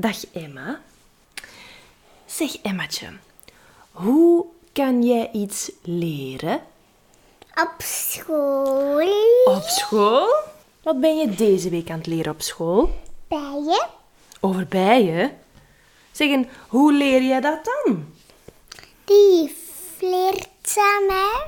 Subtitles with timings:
[0.00, 0.80] Dag Emma.
[2.26, 3.08] Zeg Emmatje,
[3.90, 6.60] hoe kan jij iets leren?
[7.54, 9.08] Op school.
[9.44, 10.34] Op school?
[10.82, 12.90] Wat ben je deze week aan het leren op school?
[13.28, 13.86] Bijen.
[14.40, 15.38] Over bijen?
[16.12, 18.12] Zeg, en hoe leer jij dat dan?
[19.04, 19.56] Die
[19.96, 21.46] flirt aan mij.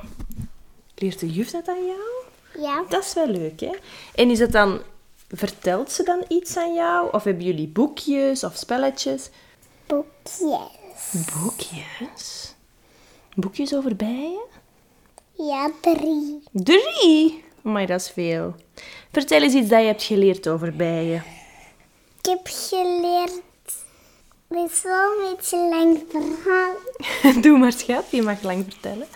[0.95, 2.01] Leert de juf dat aan jou?
[2.63, 2.83] Ja.
[2.89, 3.71] Dat is wel leuk, hè?
[4.15, 4.81] En is het dan...
[5.33, 7.11] Vertelt ze dan iets aan jou?
[7.11, 9.29] Of hebben jullie boekjes of spelletjes?
[9.87, 11.29] Boekjes.
[11.33, 12.53] Boekjes?
[13.35, 14.43] Boekjes over bijen?
[15.33, 16.43] Ja, drie.
[16.51, 17.43] Drie?
[17.61, 18.55] Maar dat is veel.
[19.11, 21.23] Vertel eens iets dat je hebt geleerd over bijen.
[22.19, 23.41] Ik heb geleerd...
[24.47, 26.75] Wel een beetje lang verhaal.
[27.41, 28.05] Doe maar, schat.
[28.11, 29.07] Je mag lang vertellen.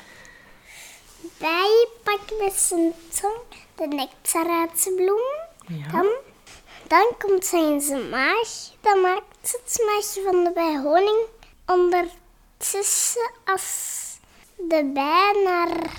[1.38, 3.38] Bijen pakt met zijn tong
[3.76, 5.54] de nectar uit bloem.
[5.68, 5.92] Ja.
[5.92, 6.08] Dan,
[6.88, 8.50] dan komt ze in zijn maag.
[8.82, 11.20] Dan maakt ze het smaakje van de bij honing.
[11.66, 13.94] Ondertussen, als
[14.58, 15.92] de bij naar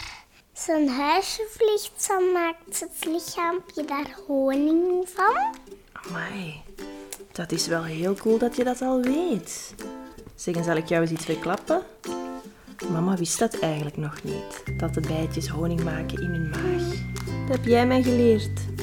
[0.53, 5.55] zijn huisje vliegt, dan maakt het lichaampje daar honing van.
[5.93, 6.63] Amai.
[7.33, 9.75] Dat is wel heel cool dat je dat al weet.
[10.35, 11.83] Zeg, zal ik jou eens iets verklappen?
[12.91, 14.63] Mama wist dat eigenlijk nog niet.
[14.79, 16.91] Dat de bijtjes honing maken in hun maag.
[17.49, 18.76] Dat heb jij mij geleerd.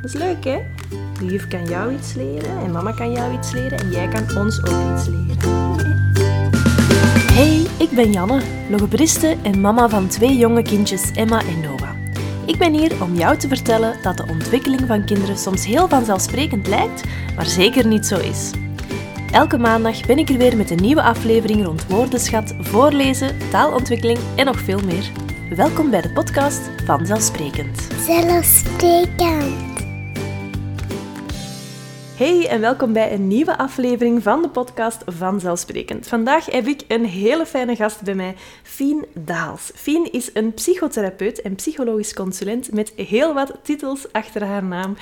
[0.00, 0.58] Dat is leuk, hè?
[1.18, 4.36] De juf kan jou iets leren en mama kan jou iets leren en jij kan
[4.36, 6.12] ons ook iets leren.
[7.32, 11.90] Hey, ik ben Janne, logopediste en mama van twee jonge kindjes Emma en Noah.
[12.46, 16.66] Ik ben hier om jou te vertellen dat de ontwikkeling van kinderen soms heel vanzelfsprekend
[16.66, 17.04] lijkt,
[17.36, 18.50] maar zeker niet zo is.
[19.32, 24.44] Elke maandag ben ik er weer met een nieuwe aflevering rond woordenschat, voorlezen, taalontwikkeling en
[24.44, 25.10] nog veel meer.
[25.56, 27.88] Welkom bij de podcast Vanzelfsprekend.
[28.06, 29.67] Zelfsprekend.
[32.18, 36.08] Hey en welkom bij een nieuwe aflevering van de podcast Vanzelfsprekend.
[36.08, 39.70] Vandaag heb ik een hele fijne gast bij mij, Fien Daals.
[39.74, 44.96] Fien is een psychotherapeut en psychologisch consulent met heel wat titels achter haar naam.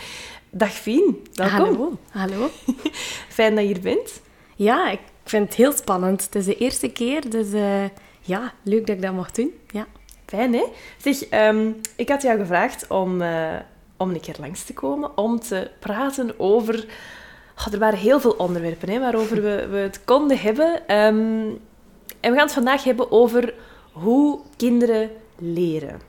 [0.50, 1.58] Dag Fien, welkom.
[1.58, 1.98] Hallo.
[2.10, 2.50] Hallo.
[3.36, 4.20] Fijn dat je hier bent.
[4.56, 6.24] Ja, ik vind het heel spannend.
[6.24, 7.84] Het is de eerste keer, dus eh,
[8.20, 9.52] ja, leuk dat ik dat mag doen.
[9.70, 9.86] Ja.
[10.26, 10.64] Fijn, hè?
[10.96, 13.54] Zeg, ehm, ik had jou gevraagd om, eh,
[13.96, 16.86] om een keer langs te komen, om te praten over...
[17.72, 20.88] Er waren heel veel onderwerpen hè, waarover we, we het konden hebben.
[20.88, 21.48] Ehm,
[22.20, 23.54] en we gaan het vandaag hebben over
[23.92, 26.00] hoe kinderen leren.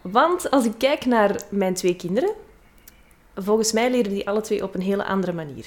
[0.00, 2.30] Want als ik kijk naar mijn twee kinderen,
[3.34, 5.66] volgens mij leren die alle twee op een hele andere manier.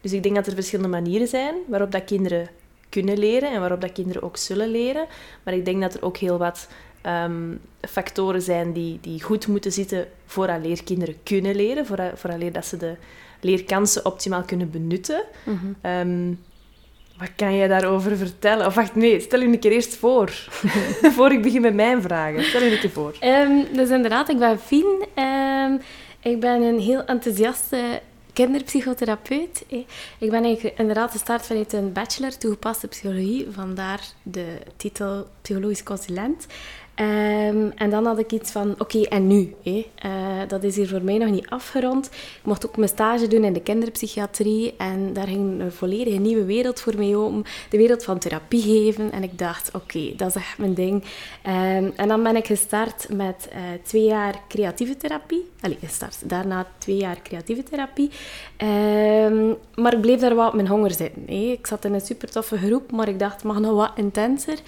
[0.00, 2.48] Dus ik denk dat er verschillende manieren zijn waarop dat kinderen
[2.88, 5.06] kunnen leren en waarop dat kinderen ook zullen leren.
[5.42, 6.68] Maar ik denk dat er ook heel wat
[7.04, 7.54] ehm,
[7.88, 12.76] factoren zijn die, die goed moeten zitten vooraleer kinderen kunnen leren, voor, vooraleer dat ze
[12.76, 12.94] de
[13.40, 15.22] leerkansen optimaal kunnen benutten.
[15.80, 16.32] Ehm,
[17.18, 18.66] wat kan jij daarover vertellen?
[18.66, 20.30] Of wacht, nee, stel je een keer eerst voor.
[21.16, 22.44] voor ik begin met mijn vragen.
[22.44, 23.14] Stel je een keer voor.
[23.20, 25.04] Ehm, dus inderdaad, ik ben Fien.
[26.20, 28.00] Ik ben een heel enthousiaste
[28.32, 29.64] kinderpsychotherapeut.
[29.68, 29.78] eh.
[30.18, 36.46] Ik ben eigenlijk inderdaad gestart vanuit een bachelor toegepaste psychologie, vandaar de titel psychologisch consulent.
[36.94, 39.54] Ehm, en dan had ik iets van, oké, en nu?
[39.64, 39.78] eh?
[39.94, 42.06] Eh, dat is hier voor mij nog niet afgerond.
[42.06, 46.44] Ik mocht ook mijn stage doen in de kinderpsychiatrie en daar ging een volledige nieuwe
[46.44, 47.44] wereld voor mij open.
[47.70, 49.12] De wereld van therapie geven.
[49.12, 51.04] En ik dacht, oké, dat is echt mijn ding.
[51.42, 55.50] Ehm, en dan ben ik gestart met eh, twee jaar creatieve therapie.
[55.60, 56.28] Allee, gestart.
[56.28, 58.10] Daarna twee jaar creatieve therapie.
[58.56, 61.28] Ehm, maar ik bleef daar wel op mijn honger zitten.
[61.28, 64.58] Ik zat in een super toffe groep, maar ik dacht, het mag nog wat intenser.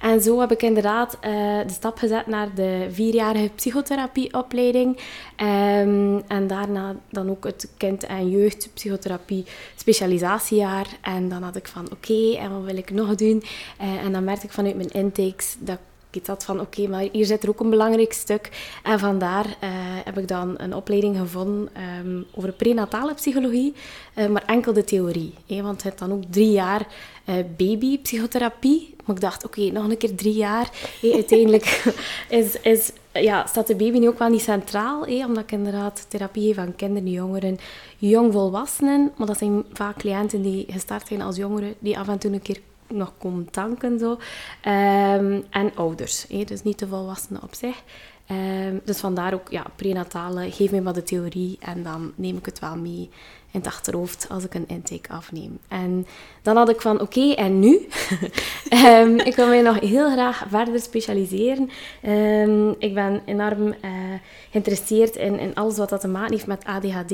[0.00, 4.98] En zo heb ik inderdaad eh, de stap gezet naar de vierjarige psychotherapieopleiding.
[5.36, 9.44] Ehm, en daarna dan ook het kind- en jeugdpsychotherapie
[9.76, 10.86] specialisatiejaar.
[11.00, 13.42] En dan had ik van, oké, en wat wil ik nog doen?
[13.78, 17.08] Eh, en dan merkte ik vanuit mijn intakes dat ik iets had van, oké, maar
[17.12, 18.50] hier zit er ook een belangrijk stuk.
[18.82, 19.70] En vandaar eh,
[20.04, 23.74] heb ik dan een opleiding gevonden ehm, over prenatale psychologie,
[24.14, 25.34] eh, maar enkel de theorie.
[25.46, 26.86] hè, want het dan ook drie jaar
[27.24, 28.94] eh, babypsychotherapie.
[29.04, 30.70] Maar ik dacht, oké, nog een keer drie jaar.
[31.12, 31.94] uiteindelijk
[32.28, 36.06] is, is, ja, staat de baby nu ook wel niet centraal, hè, omdat ik inderdaad
[36.08, 37.58] therapie geef aan kinderen, jongeren,
[37.98, 39.12] jongvolwassenen.
[39.16, 42.42] Maar dat zijn vaak cliënten die gestart zijn als jongeren, die af en toe een
[42.42, 42.60] keer
[42.94, 43.98] nog komen tanken.
[43.98, 44.18] Zo.
[44.60, 47.82] Ehm, en ouders, dus niet de volwassenen op zich.
[48.26, 52.46] Ehm, dus vandaar ook ja, prenatale, geef me wat de theorie en dan neem ik
[52.46, 53.10] het wel mee
[53.52, 55.58] in het achterhoofd als ik een intake afneem.
[55.68, 56.06] En
[56.42, 57.80] dan had ik van, oké, en nu?
[58.68, 61.70] Ehm, ik wil mij nog heel graag verder specialiseren.
[62.02, 63.90] Ehm, ik ben enorm eh,
[64.50, 67.12] geïnteresseerd in, in alles wat dat te maken heeft met ADHD.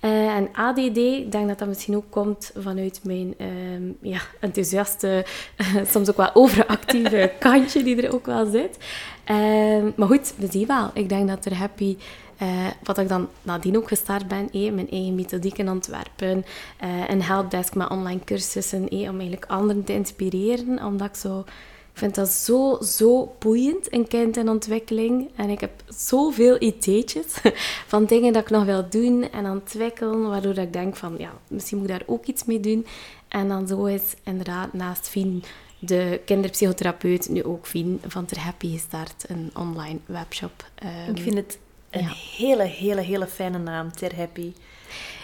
[0.00, 5.24] Eh, en ADD, ik denk dat dat misschien ook komt vanuit mijn ehm, ja, enthousiaste,
[5.92, 8.78] soms ook wel overactieve kantje die er ook wel zit.
[9.24, 10.90] Ehm, maar goed, we zien wel.
[10.94, 11.96] Ik denk dat er happy
[12.42, 16.44] uh, wat ik dan nadien ook gestart ben, eh, mijn eigen methodiek in Antwerpen,
[16.84, 21.44] uh, een helpdesk met online cursussen, eh, om eigenlijk anderen te inspireren, omdat ik zo...
[21.92, 25.30] Ik vind dat zo, zo boeiend, een kind in ontwikkeling.
[25.36, 27.26] En ik heb zoveel ideetjes
[27.92, 31.78] van dingen dat ik nog wil doen en ontwikkelen, waardoor ik denk van, ja, misschien
[31.78, 32.86] moet ik daar ook iets mee doen.
[33.28, 35.44] En dan zo is inderdaad naast Fien
[35.84, 40.64] de kinderpsychotherapeut, nu ook Fien van Ter Happy gestart, een online webshop.
[40.84, 41.58] Um, ik vind het
[41.90, 44.52] een hele, hele, hele fijne naam, Ter Happy.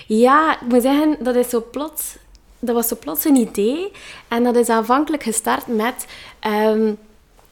[0.07, 2.17] Ja, ik moet zeggen, dat is zo plots...
[2.59, 3.93] Dat was zo plots een idee.
[4.29, 6.07] En dat is aanvankelijk gestart met...
[6.47, 6.99] Um,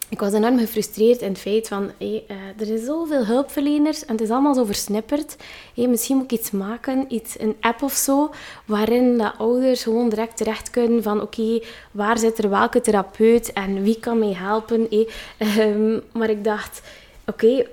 [0.09, 1.91] ik was enorm gefrustreerd in het feit van...
[1.97, 2.15] Uh,
[2.57, 5.35] er zijn zoveel hulpverleners en het is allemaal zo versnipperd.
[5.75, 8.29] Misschien moet ik iets maken, iets, een app of zo,
[8.65, 11.21] waarin de ouders gewoon direct terecht kunnen van...
[11.21, 11.61] Oké,
[11.91, 14.87] waar zit er welke therapeut en wie kan mij helpen?
[15.59, 16.81] Um, maar ik dacht...
[17.25, 17.65] Oké,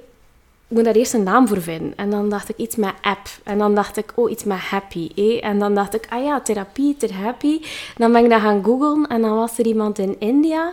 [0.68, 1.92] ik moet daar eerst een naam voor vinden.
[1.96, 3.28] En dan dacht ik iets met app.
[3.44, 5.10] En dan dacht ik, oh, iets met happy.
[5.14, 5.44] Eh?
[5.44, 7.60] En dan dacht ik, ah ja, therapie, ter happy.
[7.96, 10.72] Dan ben ik dat gaan googlen en dan was er iemand in India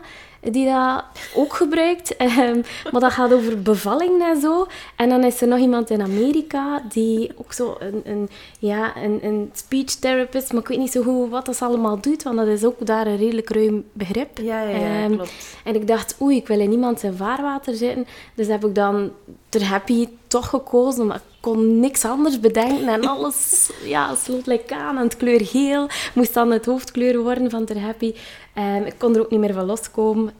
[0.51, 1.03] die dat
[1.35, 2.21] ook gebruikt.
[2.21, 4.67] Um, maar dat gaat over bevalling en zo.
[4.95, 8.29] En dan is er nog iemand in Amerika die ook zo een, een,
[8.59, 12.23] ja, een, een speech therapist, maar ik weet niet zo goed wat dat allemaal doet,
[12.23, 14.37] want dat is ook daar een redelijk ruim begrip.
[14.37, 15.57] Ja, ja, ja um, klopt.
[15.63, 18.07] En ik dacht, oei, ik wil in niemand zijn vaarwater zitten.
[18.35, 19.11] Dus heb ik dan
[19.53, 24.77] ter happy toch gekozen, maar ik kon niks anders bedenken en alles ja, sloot lekker
[24.77, 24.97] aan.
[24.97, 28.13] En het kleur geel moest dan het hoofdkleur worden van ter happy.
[28.57, 30.33] Um, ik kon er ook niet meer van loskomen.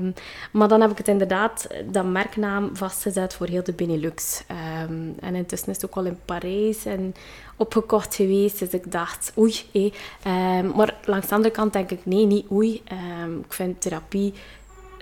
[0.00, 0.14] Um,
[0.52, 4.44] maar dan heb ik het inderdaad, dat merknaam, vastgezet voor heel de Benelux.
[4.88, 7.14] Um, en intussen is het ook al in Parijs en
[7.56, 8.58] opgekocht geweest.
[8.58, 9.92] Dus ik dacht, oei.
[10.22, 10.60] Eh.
[10.74, 12.82] maar langs de andere kant denk ik, nee, niet oei.
[13.42, 14.34] ik vind therapie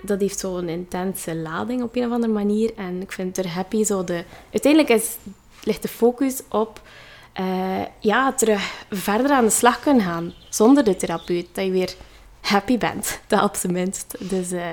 [0.03, 2.73] dat heeft zo'n intense lading op een of andere manier.
[2.75, 4.23] En ik vind er happy zo de...
[4.51, 5.17] Uiteindelijk is,
[5.63, 6.81] ligt de focus op
[7.39, 11.47] uh, ja, terug verder aan de slag kunnen gaan zonder de therapeut.
[11.51, 11.95] Dat je weer
[12.41, 14.29] happy bent, dat op zijn minst.
[14.29, 14.65] Dus uh,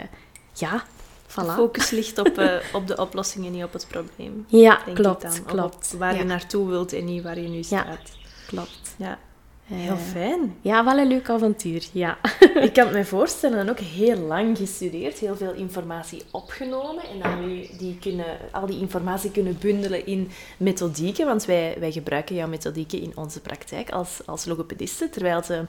[0.53, 0.85] ja,
[1.27, 1.35] voilà.
[1.35, 4.45] De focus ligt op, uh, op de oplossingen, niet op het probleem.
[4.49, 5.95] Ja, klopt, klopt.
[5.99, 6.19] waar ja.
[6.19, 7.87] je naartoe wilt en niet waar je nu staat.
[7.87, 7.99] Ja,
[8.47, 8.95] klopt.
[8.97, 9.19] Ja.
[9.67, 10.57] Heel fijn.
[10.61, 12.19] Ja, wel een leuk avontuur, ja.
[12.61, 17.47] Ik kan me voorstellen, en ook heel lang gestudeerd, heel veel informatie opgenomen en dan
[17.47, 22.49] nu die kunnen, al die informatie kunnen bundelen in methodieken, want wij, wij gebruiken jouw
[22.49, 25.65] methodieken in onze praktijk als, als logopedisten, terwijl ze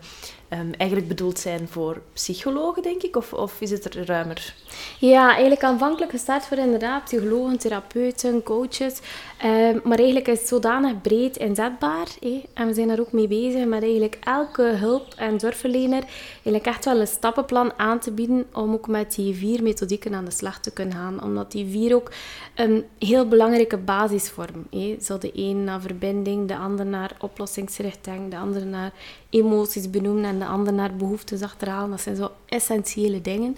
[0.50, 4.54] um, eigenlijk bedoeld zijn voor psychologen, denk ik, of, of is het er ruimer?
[5.00, 9.00] Ja, eigenlijk aanvankelijk gestart voor inderdaad psychologen, therapeuten, coaches,
[9.46, 12.44] um, maar eigenlijk is het zodanig breed inzetbaar eh?
[12.54, 16.04] en we zijn daar ook mee bezig met eigenlijk elke hulp- en zorgverlener
[16.34, 20.26] eigenlijk echt wel een stappenplan aan te bieden om ook met die vier methodieken aan
[20.26, 21.24] de slag te kunnen gaan.
[21.24, 22.12] Omdat die vier ook
[22.56, 24.68] een heel belangrijke basis vormen.
[25.02, 28.92] Zo de een naar verbinding, de ander naar oplossingsrichting, de andere naar
[29.30, 31.90] emoties benoemen en de ander naar behoeftes achterhalen.
[31.90, 33.58] Dat zijn zo essentiële dingen.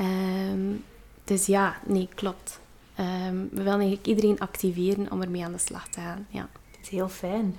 [0.00, 0.84] Um,
[1.24, 2.60] dus ja, nee, klopt.
[3.00, 6.26] Um, we willen eigenlijk iedereen activeren om ermee aan de slag te gaan.
[6.28, 6.48] Ja.
[6.70, 7.56] Dat is heel fijn.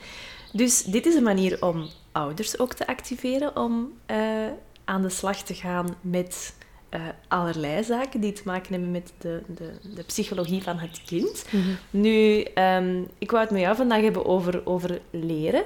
[0.52, 4.48] Dus dit is een manier om ouders ook te activeren om uh,
[4.86, 6.56] aan de slag te gaan met
[6.92, 11.46] uh, allerlei zaken die te maken hebben met de, de, de psychologie van het kind.
[11.52, 11.70] Mhm.
[11.90, 15.64] Nu, um, ik wou het met jou vandaag hebben over, over leren.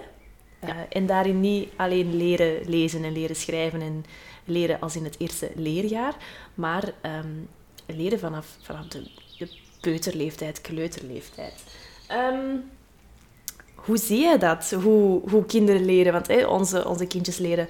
[0.63, 4.05] Uh, en daarin niet alleen leren lezen en leren schrijven en
[4.45, 6.15] leren als in het eerste leerjaar,
[6.53, 7.47] maar um,
[7.85, 9.49] leren vanaf, vanaf de, de
[9.81, 11.63] peuterleeftijd, kleuterleeftijd.
[12.11, 12.63] Um,
[13.75, 14.71] hoe zie je dat?
[14.71, 16.13] Hoe, hoe kinderen leren?
[16.13, 17.67] Want onze, onze kindjes leren,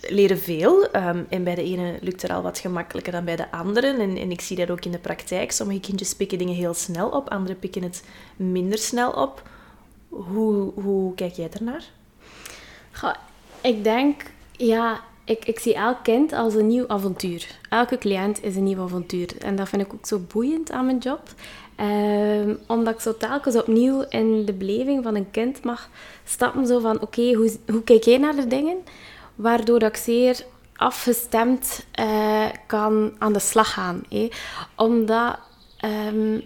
[0.00, 0.96] leren veel.
[0.96, 4.00] Um, en bij de ene lukt het al wat gemakkelijker dan bij de anderen.
[4.00, 5.52] En, en ik zie dat ook in de praktijk.
[5.52, 8.04] Sommige kindjes pikken dingen heel snel op, andere pikken het
[8.36, 9.42] minder snel op.
[10.10, 11.84] Hoe, hoe kijk jij ernaar?
[12.92, 13.14] Goh,
[13.60, 17.46] ik denk, ja, ik, ik zie elk kind als een nieuw avontuur.
[17.68, 19.28] Elke cliënt is een nieuw avontuur.
[19.38, 21.20] En dat vind ik ook zo boeiend aan mijn job.
[21.80, 25.88] Um, omdat ik zo telkens opnieuw in de beleving van een kind mag
[26.24, 26.66] stappen.
[26.66, 28.76] Zo van, oké, hoe, hoe kijk jij naar de dingen?
[29.34, 30.44] Waardoor ik zeer
[30.76, 34.02] afgestemd uh, kan aan de slag gaan.
[34.08, 34.30] Eh?
[34.76, 35.38] Omdat
[35.84, 36.42] um,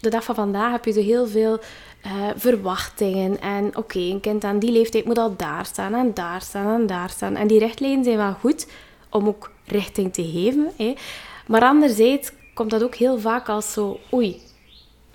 [0.00, 1.60] de dag van vandaag heb je zo heel veel
[2.08, 3.40] uh, verwachtingen.
[3.40, 6.86] En oké, een kind aan die leeftijd moet al daar staan en daar staan en
[6.86, 7.36] daar staan.
[7.36, 8.66] En die richtlijnen zijn wel goed
[9.10, 10.70] om ook richting te geven.
[10.76, 10.96] Eh?
[11.46, 14.40] Maar anderzijds komt dat ook heel vaak als zo, oei,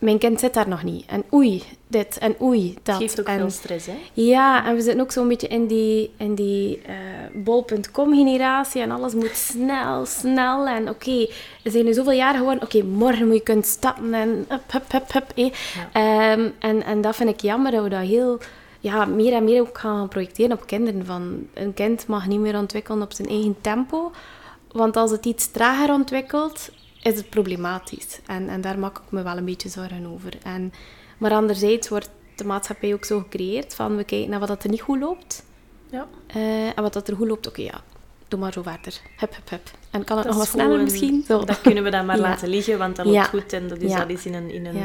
[0.03, 1.05] mijn kind zit daar nog niet.
[1.05, 2.95] En oei, dit en oei, dat.
[2.95, 3.97] Het geeft ook en, veel stress, hè?
[4.13, 6.95] Ja, en we zitten ook zo'n beetje in die, in die eh,
[7.33, 10.67] bol.com-generatie en alles moet snel, snel.
[10.67, 11.27] En oké,
[11.63, 14.91] we zijn nu zoveel jaar geworden, oké, morgen moet je kunnen stappen en hup, hup,
[14.91, 15.31] hup, hup.
[15.35, 16.31] eh.
[16.31, 18.39] En, en dat vind ik jammer, dat we dat heel...
[18.79, 21.05] Ja, meer en meer ook gaan projecteren op kinderen.
[21.05, 24.11] Van, een kind mag niet meer ontwikkelen op zijn eigen tempo.
[24.71, 26.69] Want als het iets trager ontwikkelt,
[27.03, 28.19] is het problematisch.
[28.25, 30.31] En, en daar maak ik me wel een beetje zorgen over.
[30.43, 30.73] En,
[31.17, 34.69] maar anderzijds wordt de maatschappij ook zo gecreëerd van we kijken naar wat dat er
[34.69, 35.43] niet goed loopt.
[35.89, 36.07] Ja.
[36.27, 37.81] Eh, en wat dat er goed loopt, oké, ja,
[38.27, 39.01] doe maar zo verder.
[39.17, 39.71] Hup, hup, hup.
[39.91, 41.23] En kan het Dat nog wat sneller misschien?
[41.27, 41.43] Zo.
[41.45, 42.21] Dat kunnen we dan maar Ja.
[42.21, 43.23] laten liggen, want dat loopt Ja.
[43.23, 44.77] goed en dat is, dat is in, een, in, een,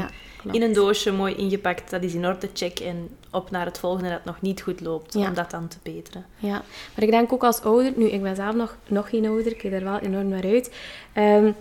[0.51, 1.89] in een doosje mooi ingepakt.
[1.89, 2.79] Dat is in orde, check.
[2.79, 6.25] En op naar het volgende dat nog niet goed loopt, om dat dan te beteren.
[6.37, 6.61] Ja,
[6.95, 9.57] maar ik denk ook als ouder, nu ik ben zelf nog, nog geen ouder, ik
[9.57, 10.71] kijk er wel enorm naar uit.
[11.13, 11.51] Ehm,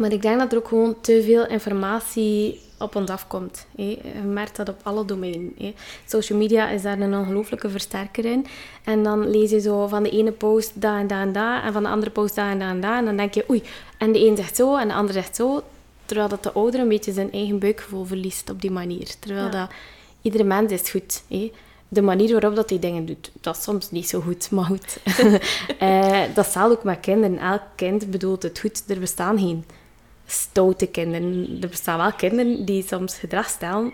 [0.00, 3.66] maar ik denk dat er ook gewoon te veel informatie op ons afkomt.
[3.76, 3.82] hè.
[3.82, 5.52] Je merkt dat op alle domeinen.
[6.06, 8.46] Social media is daar een ongelooflijke versterker in.
[8.84, 11.72] En dan lees je zo van de ene post dat en dat en dat, en
[11.72, 12.96] van de andere post dat en dat en dat.
[12.96, 13.62] En dan denk je, oei,
[13.98, 15.62] en de een zegt zo en de ander zegt zo.
[16.04, 19.14] Terwijl dat de ouder een beetje zijn eigen buikgevoel verliest op die manier.
[19.18, 19.50] Terwijl Ja.
[19.50, 19.70] dat
[20.22, 21.22] iedere mens is goed.
[21.88, 24.98] De manier waarop dat hij dingen doet, dat is soms niet zo goed, maar goed.
[25.78, 27.38] Eh, dat zal ook met kinderen.
[27.38, 28.82] Elk kind bedoelt het goed.
[28.88, 29.64] Er bestaan geen
[30.30, 31.58] stoute kinderen.
[31.60, 33.92] Er bestaan wel kinderen die soms gedrag stellen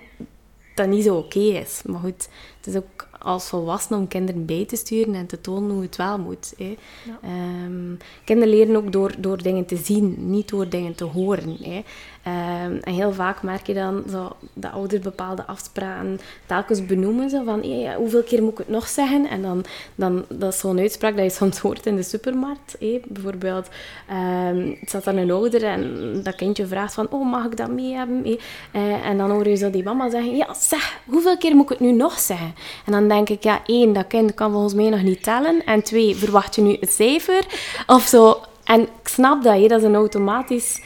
[0.76, 1.82] dat niet zo oké is.
[1.84, 5.70] Maar goed, het is ook als volwassene om kinderen bij te sturen en te tonen
[5.70, 6.54] hoe het wel moet.
[6.56, 6.76] Hè.
[7.22, 11.56] Ehm, kinderen leren ook door, door dingen te zien, niet door dingen te horen.
[11.62, 11.82] Hè.
[12.22, 17.30] Ehm, en heel vaak merk je dan zo, dat ouders bepaalde afspraken telkens benoemen.
[17.30, 19.28] Zo van, "Hé, hoeveel keer moet ik het nog zeggen?
[19.28, 19.64] En dan,
[19.94, 22.76] dan dat is zo'n uitspraak dat je soms hoort in de supermarkt.
[23.08, 23.68] Bijvoorbeeld,
[24.08, 27.70] ehm het zat dan een ouder en dat kindje vraagt van, oh, mag ik dat
[27.70, 28.38] mee hebben?
[28.72, 31.68] Eh, en dan hoor je zo die mama zeggen, ja, zeg, hoeveel keer moet ik
[31.68, 32.54] het nu nog zeggen?
[32.86, 35.64] En dan denk ik, ja, één, dat kind kan volgens mij nog niet tellen.
[35.64, 37.44] En twee, verwacht je nu een cijfer?
[37.86, 38.40] Of zo.
[38.64, 40.80] En ik snap dat, hè, dat is een automatisch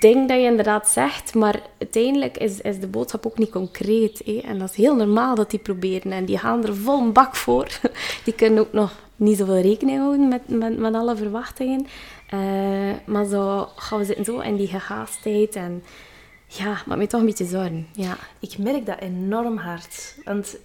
[0.00, 4.22] ding dat je inderdaad zegt, maar uiteindelijk is, is de boodschap ook niet concreet.
[4.44, 7.36] En dat is heel normaal dat die proberen en die gaan er vol een bak
[7.36, 7.66] voor.
[8.24, 11.86] Die kunnen ook nog niet zoveel rekening houden met, met, met alle verwachtingen.
[12.28, 12.38] Eh,
[13.06, 15.82] maar zo gaan we zitten zo in die gehaastheid en
[16.46, 17.86] ja, maakt me toch een beetje zorgen.
[17.92, 18.16] Ja.
[18.38, 20.18] Ik merk dat enorm hard.
[20.24, 20.56] Want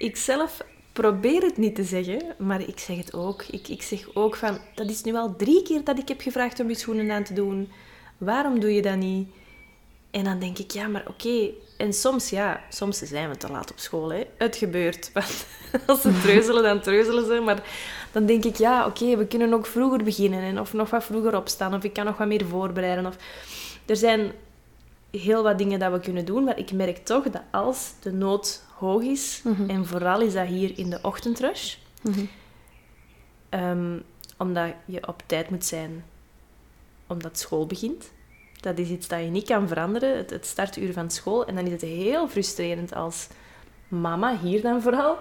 [0.00, 0.60] ik zelf
[0.92, 3.44] probeer het niet te zeggen, maar ik zeg het ook.
[3.50, 6.60] Ik, ik zeg ook van, dat is nu al drie keer dat ik heb gevraagd
[6.60, 7.72] om je schoenen aan te doen.
[8.18, 9.28] Waarom doe je dat niet?
[10.10, 11.50] En dan denk ik, ja, maar oké.
[11.76, 14.12] En soms, ja, soms zijn we te laat op school.
[14.12, 14.26] Hè.
[14.38, 15.10] Het gebeurt.
[15.12, 17.40] Want als ze treuzelen, dan treuzelen ze.
[17.40, 17.62] Maar
[18.12, 20.42] dan denk ik, ja, oké, we kunnen ook vroeger beginnen.
[20.42, 21.74] En of nog wat vroeger opstaan.
[21.74, 23.06] Of ik kan nog wat meer voorbereiden.
[23.06, 23.16] Of...
[23.86, 24.32] Er zijn
[25.10, 26.44] heel wat dingen dat we kunnen doen.
[26.44, 30.78] Maar ik merk toch dat als de nood hoog is, en vooral is dat hier
[30.78, 31.76] in de ochtendrush,
[33.48, 33.98] ehm,
[34.36, 36.04] omdat je op tijd moet zijn
[37.06, 38.10] omdat school begint.
[38.60, 41.46] Dat is iets dat je niet kan veranderen, het, het startuur van school.
[41.46, 43.28] En dan is het heel frustrerend als
[43.88, 45.16] mama, hier dan vooral,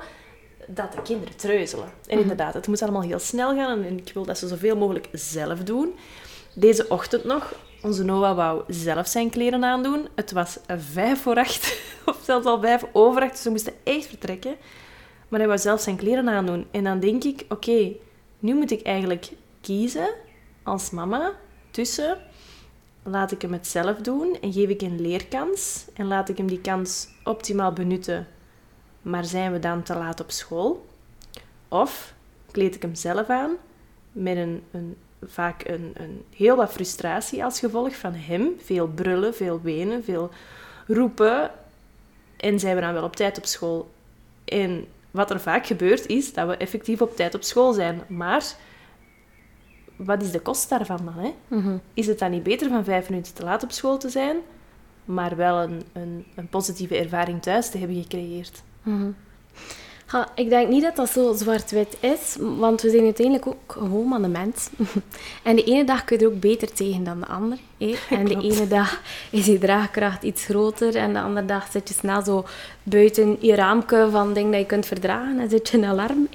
[0.68, 1.90] dat de kinderen treuzelen.
[2.08, 5.08] En inderdaad, het moet allemaal heel snel gaan en ik wil dat ze zoveel mogelijk
[5.12, 5.96] zelf doen.
[6.54, 10.08] Deze ochtend nog, onze Noah wou zelf zijn kleren aandoen.
[10.16, 14.06] Het was vijf voor acht, of zelfs al vijf over acht, dus we moesten echt
[14.06, 14.56] vertrekken.
[15.28, 16.68] Maar hij wou zelf zijn kleren aandoen.
[16.72, 17.92] En dan denk ik, oké,
[18.40, 19.32] nu moet ik eigenlijk
[19.62, 20.10] kiezen
[20.64, 21.34] als mama
[21.72, 22.18] tussen
[23.04, 26.48] laat ik hem het zelf doen en geef ik een leerkans en laat ik hem
[26.48, 28.28] die kans optimaal benutten,
[29.02, 30.86] maar zijn we dan te laat op school?
[31.68, 32.14] Of
[32.52, 33.52] kleed ik hem zelf aan
[34.12, 34.96] met een, een,
[35.26, 40.30] vaak een, een heel wat frustratie als gevolg van hem, veel brullen, veel wenen, veel
[40.88, 41.52] roepen
[42.38, 43.92] en zijn we dan wel op tijd op school?
[44.46, 48.44] En wat er vaak gebeurt is dat we effectief op tijd op school zijn, maar
[49.96, 51.14] wat is de kost daarvan dan?
[51.24, 51.34] Hè?
[51.94, 54.38] Is het dan niet beter van vijf minuten te laat op school te zijn,
[55.06, 58.62] maar wel een, een, een positieve ervaring thuis te hebben gecreëerd?
[60.36, 64.22] Ik denk niet dat dat zo zwart-wit is, want we zijn uiteindelijk ook gewoon aan
[64.22, 64.70] de mens.
[65.44, 67.62] En de ene dag kun je er ook beter tegen dan de andere.
[68.10, 71.94] En de ene dag is je draagkracht iets groter en de andere dag zit je
[71.94, 72.46] snel zo
[72.84, 76.28] buiten je raamke van dingen dat je kunt verdragen en zit je een alarm.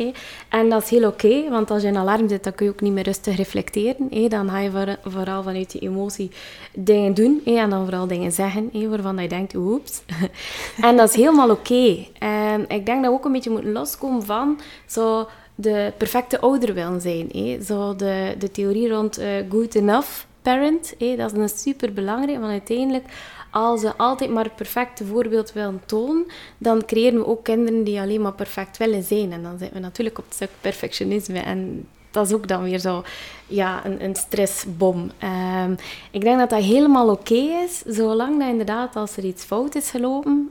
[0.48, 2.80] En dat is heel oké, want als je een alarm zit, dan kun je ook
[2.80, 4.28] niet meer rustig reflecteren.
[4.28, 6.30] Dan ga je voor- vooral vanuit je emotie
[6.72, 10.02] dingen doen en dan vooral dingen zeggen waarvan je denkt, oeps.
[10.80, 11.96] En dat is helemaal oké.
[12.18, 16.74] En ik denk dat we ook een beetje moeten loskomen van zo de perfecte ouder
[16.74, 17.30] willen zijn.
[17.64, 20.08] Zo de, de theorie rond eh, good enough
[20.44, 20.94] parent.
[20.98, 23.04] Dat is een super belangrijk, want uiteindelijk,
[23.50, 26.26] als ze altijd maar het perfecte voorbeeld willen tonen,
[26.58, 29.32] dan creëren we ook kinderen die alleen maar perfect willen zijn.
[29.32, 31.38] En dan zitten we natuurlijk op het stuk perfectionisme.
[31.38, 33.04] En dat is ook dan weer zo
[33.46, 35.10] ja, een, een stressbom.
[35.18, 35.72] Ehm,
[36.10, 39.90] ik denk dat dat helemaal oké is, zolang dat inderdaad als er iets fout is
[39.90, 40.50] gelopen,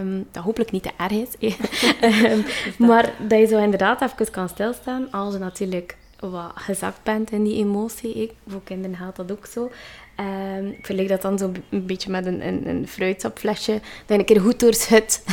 [0.00, 1.54] um, dat hopelijk niet te erg is,
[2.00, 2.44] um,
[2.88, 7.44] maar dat je zo inderdaad even kan stilstaan als je natuurlijk wat gezakt bent in
[7.44, 8.14] die emotie.
[8.14, 9.70] Ik, voor kinderen gaat dat ook zo.
[10.20, 13.80] Um, ik vergelijk dat dan zo een beetje met een, een, een fruitsapflesje.
[14.06, 15.24] Dat een keer goed doorschut.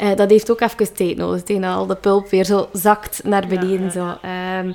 [0.00, 1.42] uh, dat heeft ook even tijd nodig.
[1.42, 3.92] Tegen al de pulp weer zo zakt naar beneden.
[3.92, 4.62] Ja, ja, ja.
[4.62, 4.66] Zo.
[4.66, 4.74] Um,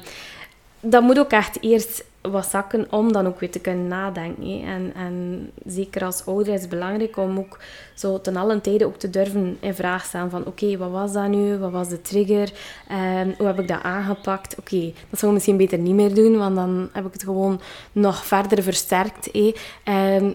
[0.79, 4.61] dat moet ook echt eerst wat zakken om dan ook weer te kunnen nadenken.
[4.63, 7.59] En, en zeker als ouder is het belangrijk om ook
[7.93, 11.27] zo ten allen tijde ook te durven in vraag staan van oké, wat was dat
[11.27, 11.57] nu?
[11.57, 12.51] Wat was de trigger?
[13.37, 14.55] Hoe heb ik dat aangepakt?
[14.59, 17.61] Oké, dat zou ik misschien beter niet meer doen, want dan heb ik het gewoon
[17.91, 19.35] nog verder versterkt.
[19.35, 19.53] Um,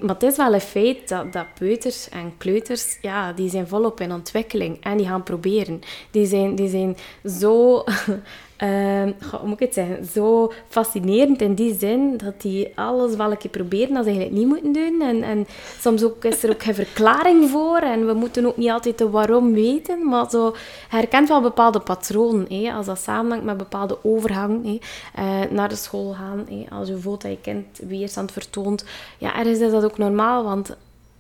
[0.01, 4.01] maar het is wel een feit dat, dat peuters en kleuters, ja, die zijn volop
[4.01, 5.81] in ontwikkeling en die gaan proberen.
[6.11, 7.85] Die zijn, die zijn zo...
[8.61, 13.51] Hoe moet ik het zeggen, zo fascinerend in die zin dat die alles een keer
[13.51, 15.01] proberen als ze eigenlijk niet moeten doen.
[15.03, 15.47] En, en
[15.81, 19.11] soms ook, is er ook geen verklaring voor en we moeten ook niet altijd de
[19.11, 20.55] waarom weten, maar zo
[20.89, 22.47] herkent wel bepaalde patronen.
[22.49, 24.79] Hé, als dat samenhangt met bepaalde overgang hé,
[25.23, 26.47] uh, naar de school gaan.
[26.49, 28.85] Hé, als je voelt dat je kind weerstand vertoont,
[29.19, 30.77] ja, ergens is dat ook normaal, want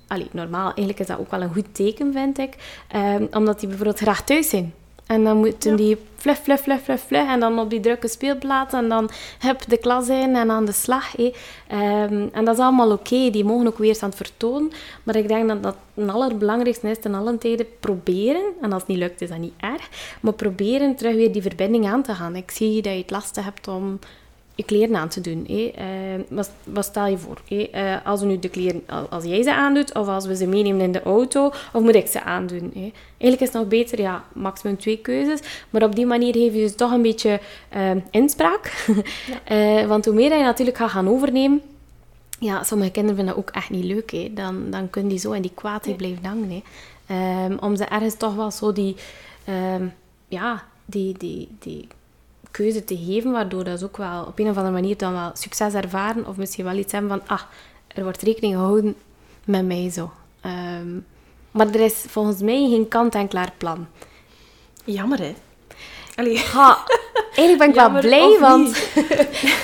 [0.07, 2.55] allee, normaal, eigenlijk is dat ook wel een goed teken, vind ik.
[2.97, 4.75] Um, omdat die bijvoorbeeld graag thuis zijn.
[5.11, 5.77] En dan moeten ja.
[5.77, 7.29] die fluff, fluff, fluff, fluff, fluff.
[7.29, 8.75] En dan op die drukke speelplaats.
[8.75, 11.19] En dan heb de klas in en aan de slag.
[11.19, 11.33] Um,
[12.33, 13.15] en dat is allemaal oké.
[13.15, 13.31] Okay.
[13.31, 14.73] Die mogen ook weerstand vertonen.
[15.03, 18.43] Maar ik denk dat dat het allerbelangrijkste is ten allen tijde proberen.
[18.61, 19.89] En als het niet lukt, is dat niet erg.
[20.21, 22.37] Maar proberen terug weer die verbinding aan te gaan.
[22.37, 23.99] Ik zie dat je het lastig hebt om
[24.61, 25.47] je kleren aan te doen.
[25.51, 25.65] Uh,
[26.29, 27.41] wat, wat, stel je voor?
[27.49, 30.81] Uh, als, we nu de kleren, als jij ze aandoet, of als we ze meenemen
[30.81, 32.73] in de auto, of moet ik ze aandoen?
[32.75, 35.41] Eigenlijk is het nog beter, ja, maximum twee keuzes.
[35.71, 37.41] Maar op die manier geef je dus toch een beetje
[37.77, 38.87] uh, inspraak.
[39.47, 39.87] Ja.
[39.93, 41.63] want hoe meer je natuurlijk gaat gaan overnemen,
[42.39, 44.37] ja, sommige kinderen vinden dat ook echt niet leuk.
[44.37, 46.63] Dan, dan kunnen die zo in die kwaadheid blijven hangen.
[47.51, 48.97] Um, om ze ergens toch wel zo die...
[49.49, 49.93] Um,
[50.29, 51.89] ja, die, die, die
[52.51, 55.31] keuze te geven, waardoor dat ze ook wel op een of andere manier dan wel
[55.35, 57.43] succes ervaren of misschien wel iets hebben van, ah,
[57.87, 58.95] er wordt rekening gehouden
[59.45, 60.11] met mij zo.
[60.45, 61.07] Um,
[61.51, 63.87] maar er is volgens mij geen kant-en-klaar plan.
[64.85, 65.35] Jammer, hè?
[66.15, 66.39] Allee.
[66.53, 66.85] Ha,
[67.35, 68.87] eigenlijk ben ik Jammer, wel blij, want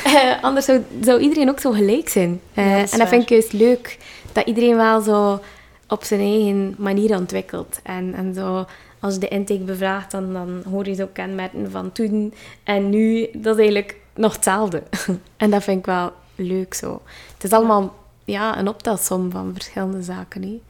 [0.07, 2.41] uh, anders zou, zou, iedereen ook zo gelijk zijn.
[2.55, 3.99] Uh, ja, dat en dat vind ik juist leuk,
[4.33, 5.41] dat iedereen wel zo
[5.89, 7.81] op zijn eigen manier ontwikkelt.
[7.83, 8.67] En, en zo
[9.01, 13.29] als je de intake bevraagt, dan, dan hoor je zo kenmerken van toen en nu.
[13.33, 14.83] Dat is eigenlijk nog hetzelfde.
[15.37, 17.03] en dat vind ik wel leuk zo.
[17.35, 20.43] Het is allemaal ja, een optelsom van verschillende zaken.
[20.43, 20.61] Hè.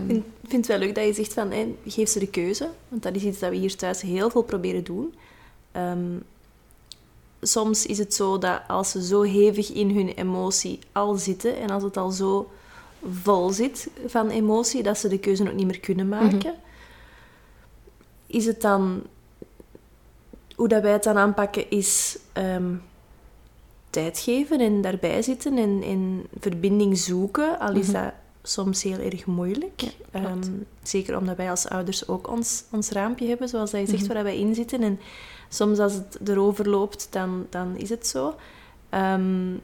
[0.00, 2.68] Um, ik vind het wel leuk dat je zegt van, hey, geef ze de keuze.
[2.88, 5.14] Want dat is iets dat we hier thuis heel veel proberen doen.
[5.76, 6.22] Um,
[7.40, 11.70] soms is het zo dat als ze zo hevig in hun emotie al zitten en
[11.70, 12.50] als het al zo
[13.22, 16.36] vol zit van emotie, dat ze de keuze ook niet meer kunnen maken.
[16.36, 16.70] Mm -hmm
[18.32, 19.02] is het dan...
[20.56, 22.82] Hoe dat wij het dan aanpakken is um,
[23.90, 27.58] tijd geven en daarbij zitten en, en verbinding zoeken.
[27.58, 28.02] Al is mm -hmm.
[28.02, 29.82] dat soms heel erg moeilijk.
[30.12, 34.00] Ja, um, zeker omdat wij als ouders ook ons, ons raampje hebben, zoals hij zegt,
[34.00, 34.14] mm -hmm.
[34.14, 34.82] waar wij in zitten.
[34.82, 35.00] En
[35.48, 38.34] soms als het erover loopt, dan, dan is het zo.
[38.94, 39.60] Um,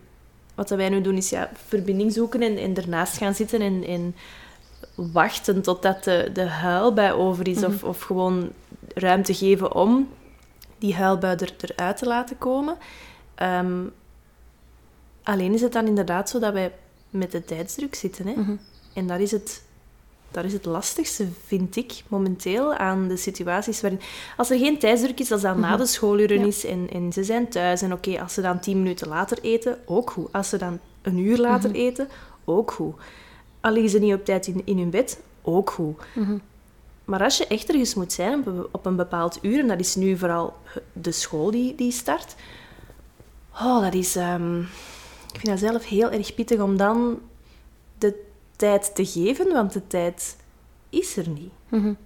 [0.55, 4.15] wat wij nu doen is ja, verbinding zoeken en, en ernaast gaan zitten en, en
[4.95, 7.57] wachten totdat de, de huilbui over is.
[7.57, 7.75] Mm -hmm.
[7.75, 8.51] of, of gewoon
[8.95, 10.09] ruimte geven om
[10.79, 12.77] die huilbui er, eruit te laten komen.
[13.43, 13.93] Um,
[15.23, 16.73] alleen is het dan inderdaad zo dat wij
[17.11, 18.27] met de tijdsdruk zitten.
[18.27, 18.33] Hè?
[18.33, 18.59] Mm -hmm.
[18.93, 19.63] En daar is, het,
[20.31, 24.01] daar is het lastigste, vind ik, momenteel aan de situaties waarin...
[24.37, 25.71] Als er geen tijdsdruk is, als dat mm -hmm.
[25.71, 26.47] na de schooluren ja.
[26.47, 27.83] is en, en ze zijn thuis...
[27.83, 30.33] En oké, okay, als ze dan tien minuten later eten, ook goed.
[30.33, 31.79] Als ze dan een uur later mhm.
[31.79, 32.09] eten,
[32.45, 32.95] ook goed
[33.61, 35.97] al liggen ze niet op tijd in, in hun bed, ook goed.
[36.15, 36.41] Mm -hmm.
[37.05, 40.17] Maar als je echt ergens moet zijn op een bepaald uur, en dat is nu
[40.17, 40.57] vooral
[40.93, 42.35] de school die, die start,
[43.53, 44.17] oh, dat is...
[44.17, 44.61] Um,
[45.33, 47.21] ik vind dat zelf heel erg pittig om dan
[47.99, 48.25] de
[48.57, 50.37] tijd te geven, want de tijd
[50.89, 51.53] is er niet.
[51.69, 51.97] Mm -hmm.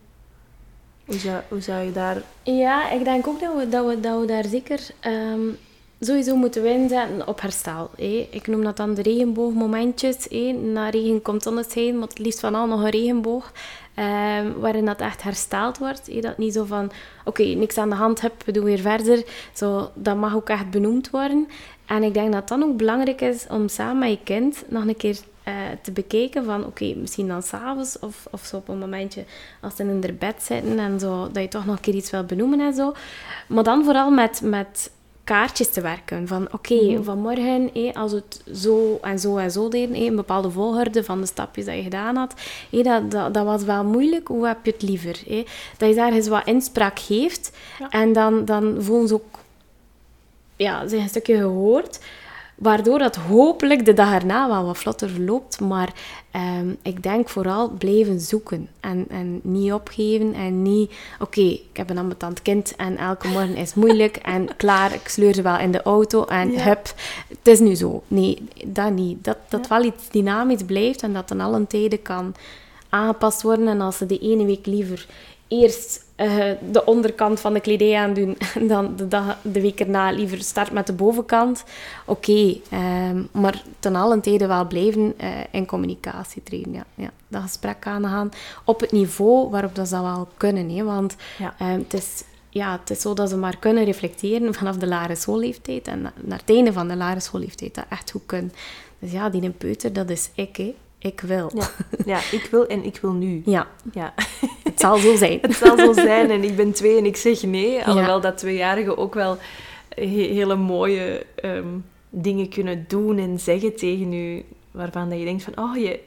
[1.05, 2.23] hoe, zou, hoe zou je daar...
[2.43, 4.81] Ja, ik denk ook dat we, dat we, dat we daar zeker...
[5.07, 5.59] Um
[6.07, 7.91] sowieso moeten we inzetten op herstel.
[7.97, 8.29] Hé.
[8.31, 10.27] Ik noem dat dan de regenboogmomentjes.
[10.31, 10.53] Hé.
[10.53, 13.53] Na regen komt zonneschijn, maar het liefst van al nog een regenboog.
[13.97, 16.07] Um, waarin dat echt hersteld wordt.
[16.07, 16.21] Hé.
[16.21, 16.91] Dat niet zo van,
[17.25, 19.25] oké, niks aan de hand heb, we doen weer verder.
[19.53, 21.49] Zo, dat mag ook echt benoemd worden.
[21.87, 24.97] En ik denk dat dan ook belangrijk is om samen met je kind nog een
[24.97, 29.25] keer eh, te bekijken van, oké, misschien dan s'avonds of, of zo op een momentje
[29.61, 32.11] als ze in hun bed zitten en zo, dat je toch nog een keer iets
[32.11, 32.93] wil benoemen en zo.
[33.49, 34.91] Maar dan vooral met, met
[35.25, 36.29] kaartjes te werken.
[36.29, 37.03] Van oké, Mhm.
[37.03, 41.21] vanmorgen, hé, als het zo en zo en zo deden, hé, een bepaalde volgorde van
[41.21, 42.35] de stapjes dat je gedaan had,
[42.71, 44.29] hé, dat, dat, dat was wel moeilijk.
[44.29, 45.21] Hoe heb je het liever?
[45.79, 47.51] Dat je daar eens wat inspraak geeft.
[47.79, 47.89] Ja.
[47.91, 49.39] En dan, dan voelen ze ook
[50.57, 52.01] ja, zich een stukje gehoord.
[52.63, 55.61] Waardoor dat hopelijk de dag erna wel wat vlotter verloopt.
[55.61, 55.93] Maar
[56.31, 58.69] ehm, ik denk vooral blijven zoeken.
[58.81, 60.35] En, en niet opgeven.
[60.35, 64.17] En niet, oké, ik heb een ambetant kind en elke morgen is moeilijk.
[64.37, 66.25] En klaar, ik sleur ze wel in de auto.
[66.25, 66.63] En Ja.
[66.63, 66.95] hup,
[67.29, 68.03] het is nu zo.
[68.09, 69.25] Nee, dat niet.
[69.25, 69.79] Dat, dat Ja.
[69.79, 71.03] wel iets dynamisch blijft.
[71.03, 72.35] En dat ten allen tijde kan
[72.89, 73.69] aangepast worden.
[73.69, 75.07] En als ze de ene week liever
[75.49, 80.11] eerst eh, de onderkant van de kledij aandoen en dan de, dag, de week erna
[80.11, 81.65] liever start met de bovenkant.
[82.07, 86.73] Oké, ehm, maar ten allen tijde wel blijven eh, in communicatie treden.
[86.73, 87.11] Ja, ja.
[87.29, 88.31] Dat gesprek aangaan
[88.65, 90.71] op het niveau waarop dat ze dat wel kunnen.
[90.71, 91.55] Hè, want Ja.
[91.59, 95.15] ehm, het, is, ja, het is zo dat ze maar kunnen reflecteren vanaf de lagere
[95.17, 98.53] schoolleeftijd en na- naar het einde van de lagere schoolleeftijd dat echt goed kunnen.
[98.99, 100.57] Dus ja, die een peuter, dat is ik.
[100.57, 100.75] Hè.
[101.03, 101.51] Ik wil.
[101.55, 101.71] Ja.
[102.15, 103.43] ja, ik wil en ik wil nu.
[103.45, 104.15] ja Ja.
[104.63, 105.39] het zal zo zijn.
[105.47, 107.85] Het zal zo zijn en ik ben twee en ik zeg nee.
[107.85, 109.37] Alhoewel dat tweejarigen ook wel
[109.89, 111.67] he- hele mooie ehm,
[112.11, 116.01] dingen kunnen doen en zeggen tegen u, waarvan dat je denkt van, oh, je,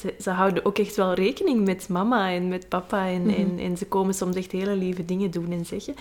[0.00, 3.76] ze, ze houden ook echt wel rekening met mama en met papa en, en, en
[3.76, 5.94] ze komen soms echt hele lieve dingen doen en zeggen.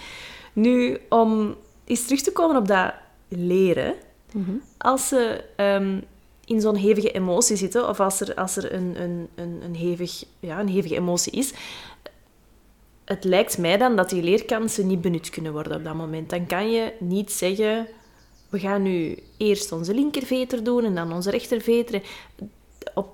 [0.53, 2.93] Nu, om eens terug te komen op dat
[3.27, 3.93] leren,
[4.33, 4.51] Mhm.
[4.77, 5.99] als ze ehm,
[6.47, 10.23] in zo'n hevige emotie zitten, of als er, als er een, een, een, een, hevig,
[10.39, 11.53] ja, een hevige emotie is,
[13.05, 16.29] het lijkt mij dan dat die leerkansen niet benut kunnen worden op dat moment.
[16.29, 17.87] Dan kan je niet zeggen,
[18.49, 22.01] we gaan nu eerst onze linkerveter doen en dan onze rechterveter.
[22.93, 23.09] Op,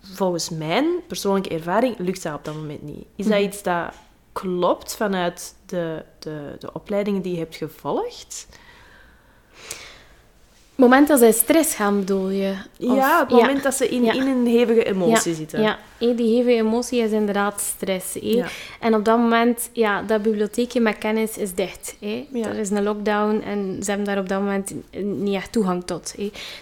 [0.00, 3.04] volgens mijn persoonlijke ervaring lukt dat op dat moment niet.
[3.16, 3.94] Is dat iets dat
[4.32, 8.46] klopt vanuit de, de, de opleidingen die je hebt gevolgd?
[10.80, 12.50] Het moment dat zij stress gaan, bedoel je?
[12.80, 14.12] Of- ja, op het moment dat ze in, Ja.
[14.12, 15.62] in een hevige emotie ja, zitten.
[15.62, 18.16] Ja, die hevige emotie is inderdaad stress.
[18.20, 18.46] Ja.
[18.80, 21.96] En op dat moment, ja, dat bibliotheekje met kennis is dicht.
[21.98, 22.46] Ja.
[22.48, 26.14] Er is een lockdown en ze hebben daar op dat moment niet echt toegang tot.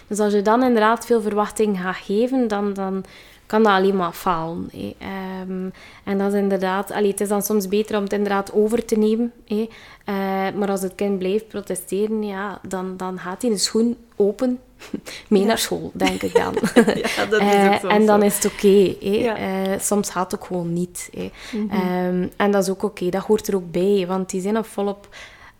[0.07, 3.03] Dus als je dan inderdaad veel verwachting gaat geven, dan, dan
[3.49, 4.69] kan dat alleen maar falen.
[4.71, 4.95] hé.
[4.99, 5.69] Ehm,
[6.03, 6.91] en dat is inderdaad...
[6.91, 9.33] Allee, het is dan soms beter om het inderdaad over te nemen.
[9.47, 9.67] hé.
[10.05, 10.15] Eh,
[10.55, 14.59] maar als het kind blijft protesteren, ja, dan, dan gaat hij de schoen open
[15.27, 16.53] mee naar school, denk ik dan.
[17.15, 18.93] Ja, dat is Eh, ook soms en dan is het oké.
[18.99, 19.37] Ja.
[19.37, 21.09] Eh, soms gaat het ook gewoon niet.
[21.51, 21.69] Mhm.
[21.69, 24.05] Ehm, en dat is ook oké, dat hoort er ook bij.
[24.07, 25.07] Want die zijn nog volop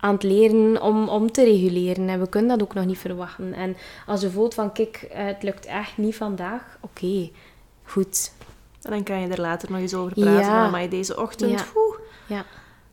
[0.00, 2.08] aan het leren om, om te reguleren.
[2.08, 3.54] En we kunnen dat ook nog niet verwachten.
[3.54, 3.76] En
[4.06, 6.78] als je voelt van, kijk, eh, het lukt echt niet vandaag.
[6.80, 7.30] Oké,
[7.90, 8.32] goed.
[8.82, 10.32] En dan kan je er later nog eens over praten.
[10.40, 10.70] Ja.
[10.70, 11.64] Maar deze ochtend,
[12.26, 12.44] Ja.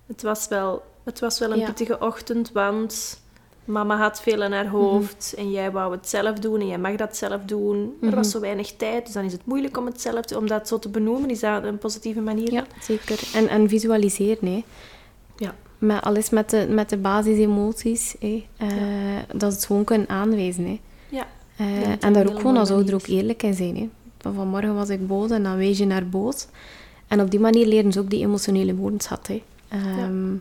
[0.08, 1.66] het, was wel, het was wel een Ja.
[1.66, 3.22] pittige ochtend, want
[3.66, 6.96] mama had veel in haar hoofd en jij wou het zelf doen en jij mag
[6.96, 7.98] dat zelf doen.
[8.02, 10.48] Er was zo weinig tijd, dus dan is het moeilijk om het zelf te, om
[10.48, 11.30] dat zo te benoemen.
[11.30, 12.52] Is dat een positieve manier?
[12.54, 13.20] ja zeker.
[13.34, 14.64] En, en visualiseren, hè.
[15.38, 15.56] Ja.
[15.78, 18.48] Met, al is met de, met de basisemoties, hè.
[18.58, 18.68] Eh,
[19.28, 20.80] dat ze het gewoon kunnen aanwijzen, hè.
[21.10, 21.28] Ja.
[21.58, 23.76] Eh, en daar ook gewoon als ouder ook eerlijk in zijn.
[23.76, 23.90] Hè.
[24.28, 26.48] Van vanmorgen was ik boos en dan wees je naar boos.
[27.08, 29.28] En op die manier leren ze ook die emotionele woordenschat.
[29.28, 29.44] Hè.
[29.68, 30.36] Ehm,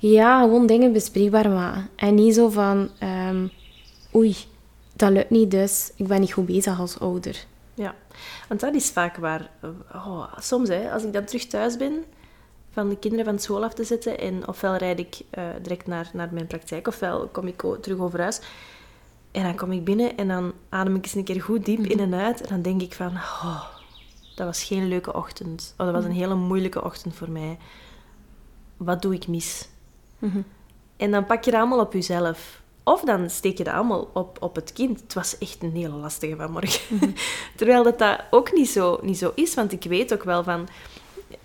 [0.00, 0.40] ja.
[0.40, 1.88] gewoon dingen bespreekbaar maken.
[1.96, 3.46] En niet zo van, ehm,
[4.14, 4.36] oei,
[4.92, 7.44] dat lukt niet, dus ik ben niet goed bezig als ouder.
[7.74, 7.94] Ja,
[8.48, 9.50] want dat is vaak waar...
[9.92, 12.04] Oh, soms, hè, als ik dan terug thuis ben,
[12.70, 16.10] van de kinderen van school af te zetten, en ofwel rijd ik eh, direct naar,
[16.12, 18.40] naar mijn praktijk, ofwel kom ik terug over huis,
[19.30, 22.00] en dan kom ik binnen en dan adem ik eens een keer goed diep in
[22.00, 23.14] en uit, en dan denk ik van...
[23.16, 23.64] Oh,
[24.34, 25.74] dat was geen leuke ochtend.
[25.76, 27.58] Oh, dat was een hele moeilijke ochtend voor mij.
[28.76, 29.68] Wat doe ik mis?
[30.96, 32.62] En dan pak je dat allemaal op jezelf.
[32.82, 35.00] Of dan steek je dat allemaal op, op het kind.
[35.00, 37.14] Het was echt een hele lastige vanmorgen.
[37.56, 39.54] Terwijl dat, dat ook niet zo, niet zo is.
[39.54, 40.68] Want ik weet ook wel van...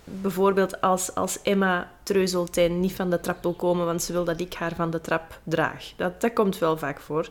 [0.03, 4.23] Bijvoorbeeld als, als Emma treuzelt en niet van de trap wil komen, want ze wil
[4.23, 5.93] dat ik haar van de trap draag.
[5.95, 7.29] Dat, dat komt wel vaak voor.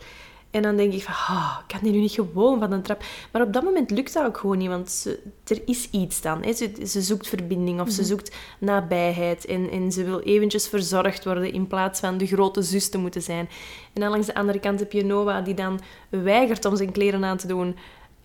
[0.54, 3.04] En dan denk ik van, ah, kan die nu niet gewoon van de trap?
[3.32, 6.42] Maar op dat moment lukt dat ook gewoon niet, want ze, er is iets dan.
[6.42, 6.52] Hè.
[6.52, 11.52] Ze, ze zoekt verbinding of ze zoekt nabijheid en, en ze wil eventjes verzorgd worden
[11.52, 13.48] in plaats van de grote zus te moeten zijn.
[13.92, 17.24] En dan langs de andere kant heb je Noah die dan weigert om zijn kleren
[17.24, 17.76] aan te doen,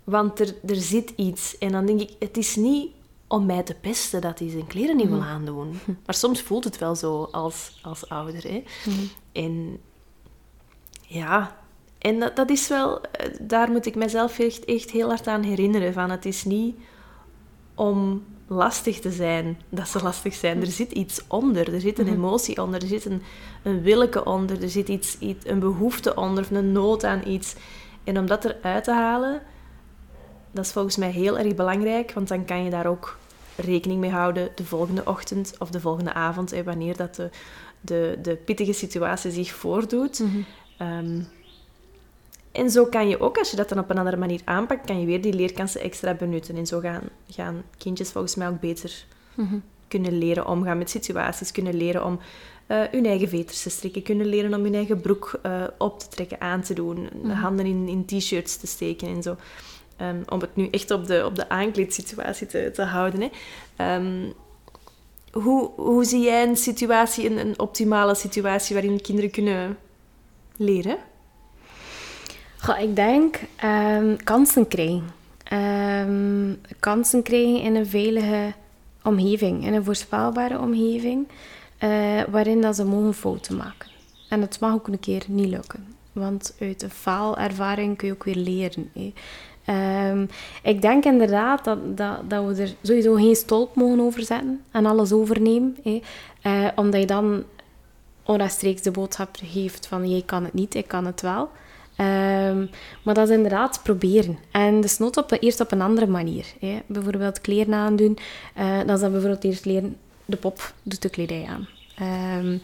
[0.03, 1.57] want er, er zit iets.
[1.57, 2.91] En dan denk ik, het is niet
[3.27, 5.79] om mij te pesten dat hij zijn kleren niet wil aandoen.
[6.05, 8.43] Maar soms voelt het wel zo als, als ouder.
[8.43, 8.63] Hè.
[9.31, 9.79] En
[11.07, 11.57] ja,
[11.99, 15.43] en dat, dat is wel, eh, daar moet ik mezelf echt, echt heel hard aan
[15.43, 15.93] herinneren.
[15.93, 16.75] Van het is niet
[17.75, 20.61] om lastig te zijn dat ze lastig zijn.
[20.61, 23.21] Er zit iets onder, er zit een emotie onder, er zit een,
[23.63, 27.55] een willeke onder, er zit iets, iets, een behoefte onder of een nood aan iets.
[28.03, 29.41] En om dat eruit te halen,
[30.51, 33.17] dat is volgens mij heel erg belangrijk, want dan kan je daar ook
[33.55, 37.29] rekening mee houden de volgende ochtend of de volgende avond, wanneer dat de,
[37.81, 40.23] de, de pittige situatie zich voordoet.
[40.77, 41.21] Ehm,
[42.51, 44.99] en zo kan je ook, als je dat dan op een andere manier aanpakt, kan
[44.99, 46.55] je weer die leerkansen extra benutten.
[46.55, 49.05] En zo gaan, gaan kindjes volgens mij ook beter
[49.87, 52.19] kunnen leren omgaan met situaties, kunnen leren om
[52.67, 56.07] eh, hun eigen veters te strikken, kunnen leren om hun eigen broek eh, op te
[56.07, 59.35] trekken, aan te doen, de handen in, in t-shirts te steken en zo.
[59.97, 63.21] Ehm, om het nu echt op de, op de aankleedsituatie te, te houden.
[63.21, 63.29] Hè.
[63.75, 64.31] Ehm,
[65.31, 69.77] hoe, hoe zie jij een situatie, een, een optimale situatie waarin kinderen kunnen
[70.57, 70.97] leren?
[72.61, 75.09] Goh, ik denk ehm, kansen krijgen.
[75.43, 78.53] Ehm, kansen krijgen in een veilige
[79.03, 81.27] omgeving, in een voorspelbare omgeving,
[81.77, 81.89] eh,
[82.29, 83.89] waarin dat ze mogen fouten maken.
[84.29, 88.23] En het mag ook een keer niet lukken, want uit de faalervaring kun je ook
[88.23, 88.91] weer leren.
[89.65, 90.25] Ehm,
[90.63, 94.85] ik denk inderdaad dat, dat, dat we er sowieso geen stolp mogen over zetten en
[94.85, 95.77] alles overnemen.
[96.41, 97.43] Eh, omdat je dan
[98.23, 101.49] onrechtstreeks de boodschap geeft van jij kan het niet, ik kan het wel.
[101.99, 102.65] Ehm,
[103.03, 104.37] maar dat is inderdaad proberen.
[104.51, 106.45] En dus nooit op, eerst op een andere manier.
[106.59, 106.79] Hè.
[106.85, 108.17] Bijvoorbeeld kleren aandoen.
[108.53, 111.67] eh dan is dat bijvoorbeeld eerst leren, de pop doet de kledij aan.
[111.95, 112.57] Ehm,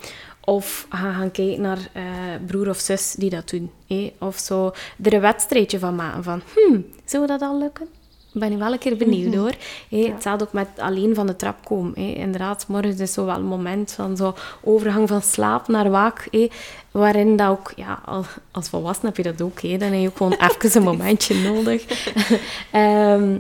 [0.44, 2.04] of gaan, gaan kijken naar eh,
[2.46, 3.72] broer of zus die dat doen.
[3.88, 4.14] hè.
[4.20, 4.72] Of zo
[5.04, 6.24] er een wedstrijdje van maken.
[6.24, 7.88] Van, hmm, zou dat al lukken?
[8.38, 9.52] Ben ik wel een keer benieuwd hoor.
[9.90, 11.96] Hé, Hetzelfde ook met alleen van de trap komen.
[11.96, 16.28] Inderdaad, morgens is zo wel een moment van zo overgang van slaap naar waak.
[16.92, 19.62] waarin dat ook, ja, al- als volwassene heb je dat ook.
[19.62, 21.86] Dan heb je ook gewoon even een momentje nodig.
[22.72, 23.38] Ehm,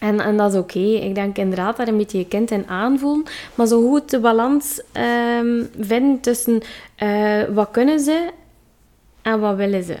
[0.00, 0.78] en, en dat is oké.
[0.78, 3.24] Ik denk inderdaad daar een beetje je kind in aanvoelen.
[3.54, 6.60] Maar zo goed de balans ehm, vinden tussen
[6.96, 8.30] eh, wat kunnen ze
[9.22, 9.96] en wat willen ze.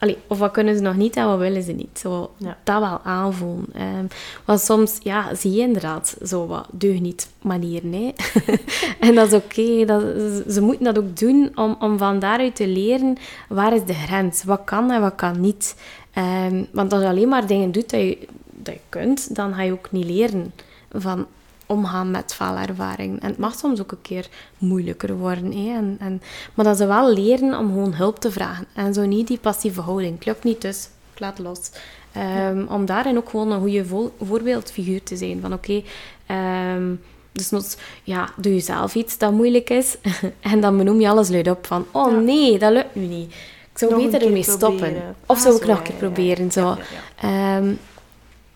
[0.00, 1.98] Allee, of wat kunnen ze nog niet en wat willen ze niet.
[1.98, 2.56] Zo, Ja.
[2.64, 3.66] Dat wel aanvoelen.
[3.72, 4.04] Ehm,
[4.44, 7.92] want soms ja, zie je inderdaad zo wat deugniet manieren.
[7.92, 8.10] Hè?
[9.06, 9.84] en dat is oké.
[9.84, 13.16] dat ze- ze moeten dat ook doen om, om van daaruit te leren
[13.48, 14.44] waar is de grens.
[14.44, 15.76] Wat kan en wat kan niet.
[16.12, 18.18] Ehm, want als je alleen maar dingen doet dat je,
[18.50, 20.52] dat je kunt, dan ga je ook niet leren
[20.92, 21.26] van
[21.70, 23.20] omgaan met faalervaring.
[23.20, 24.28] En het mag soms ook een keer
[24.58, 25.52] moeilijker worden.
[25.52, 25.74] Hè?
[25.76, 26.22] En, en,
[26.54, 28.66] maar dat ze wel leren om gewoon hulp te vragen.
[28.74, 30.24] En zo niet die passieve houding.
[30.24, 31.70] Lukt niet, dus ik laat los.
[32.12, 35.40] Ehm, Om daarin ook gewoon een goede vo- voorbeeldfiguur te zijn.
[35.40, 35.82] Van oké,
[36.26, 36.94] ehm,
[37.32, 37.64] dus nog,
[38.02, 39.96] ja, doe je zelf iets dat moeilijk is.
[40.40, 42.18] en dan benoem je alles luid op van, oh Ja.
[42.18, 43.30] nee, dat lukt nu niet.
[43.72, 44.96] Ik zou Nog beter ermee stoppen.
[45.26, 46.52] Of Ah, zou ik zo, nog een keer ja, proberen.
[46.52, 46.76] Zo.
[47.20, 47.72] Ehm,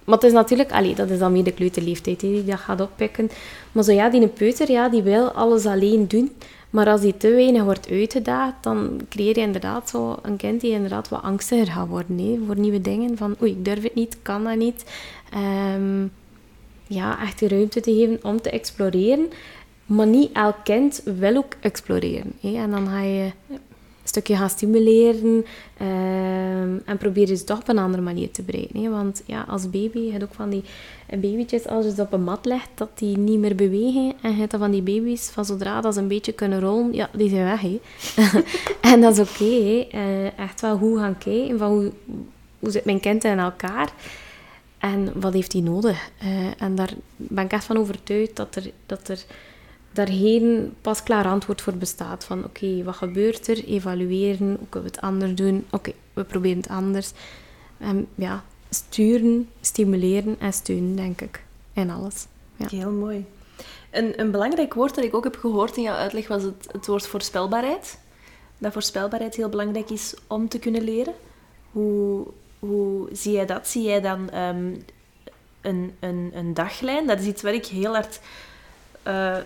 [0.05, 3.31] maar het is natuurlijk, allee, dat is dan meer de kleuterleeftijd die dat gaat oppikken.
[3.73, 6.33] Maar zo ja, die peuter, ja, die wil alles alleen doen.
[6.71, 10.71] Maar als die te weinig wordt uitgedaagd, dan creëer je inderdaad zo een kind die
[10.71, 13.17] inderdaad wat angstiger gaat worden hè, voor nieuwe dingen.
[13.17, 14.85] Van oei, ik durf het niet, kan dat niet.
[15.31, 16.07] Ehm,
[16.87, 19.29] ja, echt de ruimte te geven om te exploreren.
[19.87, 22.33] Maar niet elk kind wil ook exploreren.
[22.41, 22.55] Hè.
[22.55, 23.31] En dan ga je
[24.15, 25.45] stukje gaan stimuleren
[25.77, 28.83] ehm, en probeer ze toch op een andere manier te bereiken.
[28.83, 28.91] Hè.
[28.91, 30.63] Want ja, als baby, je hebt ook van die
[31.09, 34.13] babytjes, als je ze op een mat legt, dat die niet meer bewegen.
[34.23, 37.11] En je hebt van die baby's, van zodra dat ze een beetje kunnen rollen, ja,
[37.13, 37.61] die zijn weg.
[37.61, 37.79] Hè.
[38.93, 39.45] en dat is oké.
[39.45, 39.89] hè.
[39.91, 41.93] Eh, echt wel goed gaan kijken van hoe,
[42.59, 43.93] hoe zit mijn kind in elkaar.
[44.79, 46.11] En wat heeft hij nodig?
[46.19, 49.25] Eh, en daar ben ik echt van overtuigd dat er, dat er
[49.95, 52.25] daar geen pasklaar antwoord voor bestaat.
[52.25, 53.65] Van oké, wat gebeurt er?
[53.65, 55.67] Evalueren, hoe kunnen we het anders doen?
[55.71, 57.13] Oké, we proberen het anders.
[57.79, 61.45] En ja, sturen, stimuleren en steunen, denk ik.
[61.73, 62.27] En alles.
[62.57, 62.67] Ja.
[62.69, 63.27] Heel mooi.
[63.91, 66.87] Een, een belangrijk woord dat ik ook heb gehoord in jouw uitleg was het, het
[66.87, 67.99] woord voorspelbaarheid.
[68.59, 71.15] Dat voorspelbaarheid heel belangrijk is om te kunnen leren.
[71.71, 72.27] Hoe,
[72.59, 73.69] hoe zie jij dat?
[73.69, 74.75] Zie jij dan ehm,
[75.61, 77.07] een, een, een daglijn?
[77.07, 78.21] Dat is iets waar ik heel hard
[79.03, 79.37] eh,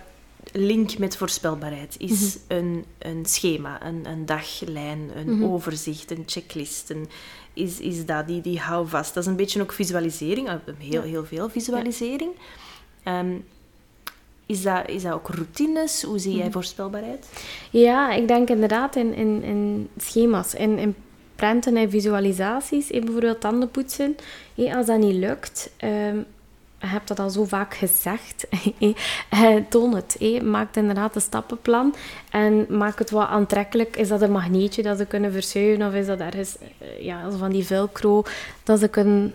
[0.52, 1.96] link met voorspelbaarheid.
[1.98, 6.90] Is een, een schema, een, een daglijn, een overzicht, een checklist.
[6.90, 7.08] Een,
[7.52, 9.14] is, is dat die, die houvast?
[9.14, 12.30] Dat is een beetje ook visualisering, eh, heel, heel veel visualisering.
[13.02, 13.36] Ehm,
[14.46, 16.02] is, dat, is dat ook routines?
[16.02, 17.26] Hoe zie jij voorspelbaarheid?
[17.70, 20.94] Ja, ik denk inderdaad in, in, in schema's, in, in
[21.36, 22.90] prenten en visualisaties.
[22.90, 24.16] Eh, bijvoorbeeld tandenpoetsen.
[24.54, 25.70] Eh, als dat niet lukt,
[26.78, 28.46] hebt dat al zo vaak gezegd.
[29.68, 30.42] toon het.
[30.42, 31.94] Maak inderdaad een stappenplan.
[32.30, 33.96] En maak het wat aantrekkelijk.
[33.96, 35.86] Is dat een magneetje dat ze kunnen verzuigen?
[35.86, 38.22] Of is dat ergens eh, ja, van die velcro
[38.62, 39.34] dat ze kunnen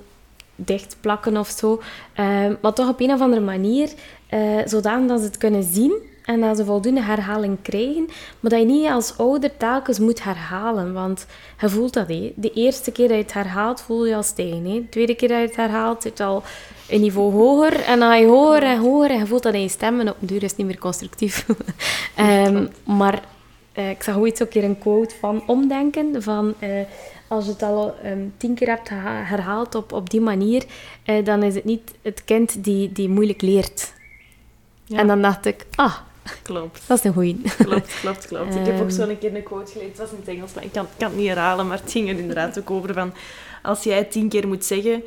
[0.55, 1.81] dichtplakken of zo?
[2.13, 3.93] Eh, maar toch op een of andere manier,
[4.27, 8.05] eh zodanig dat ze het kunnen zien en dat ze voldoende herhaling krijgen,
[8.39, 11.25] maar dat je niet als ouder telkens moet herhalen, want
[11.61, 12.07] je voelt dat.
[12.07, 12.33] Hé.
[12.35, 14.23] De eerste keer dat je het herhaalt, voel je al.
[14.35, 14.61] Hé.
[14.61, 16.43] De tweede keer dat je het herhaalt, zit al
[16.89, 17.79] een niveau hoger.
[17.79, 20.09] En dan ga je hoger en hoger en je voelt dat in je stem en
[20.09, 21.45] op een duur is het niet meer constructief.
[22.15, 23.21] Ehm, maar
[23.71, 26.53] eh, ik zag ooit ook keer een quote van omdenken, van...
[26.59, 26.69] eh,
[27.27, 28.89] als je het al ehm, tien keer hebt
[29.29, 30.63] herhaald op, op die manier,
[31.03, 33.93] eh, dan is het niet het kind die, die moeilijk leert.
[34.85, 34.97] Ja.
[34.99, 35.95] En dan dacht ik, ah,
[36.41, 36.81] Klopt.
[36.87, 37.41] dat is een goeie.
[37.57, 38.55] Klopt, klopt, klopt.
[38.55, 38.89] ik heb ook Ehm.
[38.89, 39.89] zo'n keer een quote gelezen.
[39.91, 41.67] Het was in het Engels, maar ik kan, kan het niet herhalen.
[41.67, 43.13] Maar het ging er inderdaad ook over van...
[43.61, 45.03] Als jij het tien keer moet zeggen,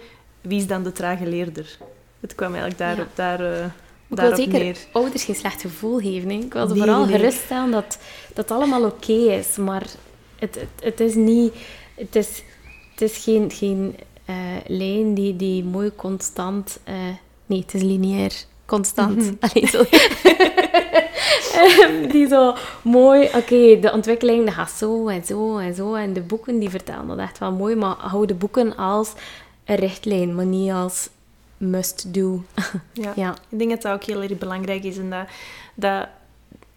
[0.49, 1.79] wie is dan de trage leerder?
[2.21, 3.65] Het kwam eigenlijk daarop, daar, eh,
[4.11, 4.77] Ik wil zeker neer.
[4.93, 6.29] ouders geen slecht gevoel geven.
[6.31, 6.37] hè.
[6.37, 7.99] Ik wil ze Nee, vooral nee, geruststellen dat
[8.35, 9.57] dat allemaal oké is.
[9.57, 9.83] Maar
[10.39, 11.55] het, het, het is niet...
[11.95, 12.43] Het is,
[12.93, 14.35] het is geen, geen eh,
[14.67, 16.79] lijn die, die mooi constant...
[16.85, 16.95] eh,
[17.47, 18.33] nee, het is lineair.
[18.67, 19.33] Constant.
[19.41, 19.85] Allee, zo.
[22.11, 23.29] Die zo mooi...
[23.35, 25.95] Oké, de ontwikkeling dat gaat zo en zo en zo.
[25.95, 27.75] En de boeken die vertellen dat echt wel mooi.
[27.75, 29.13] Maar hou de boeken als
[29.67, 31.09] een richtlijn, maar niet als
[31.57, 32.43] must-do.
[32.93, 33.13] Ja.
[33.17, 33.37] ja.
[33.49, 34.99] Ik denk dat dat ook heel erg belangrijk is.
[34.99, 35.27] En dat,
[35.75, 36.09] dat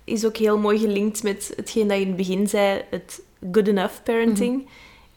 [0.04, 2.82] is ook heel mooi gelinkt met hetgeen dat je in het begin zei.
[2.89, 3.21] Het
[3.52, 4.67] good enough parenting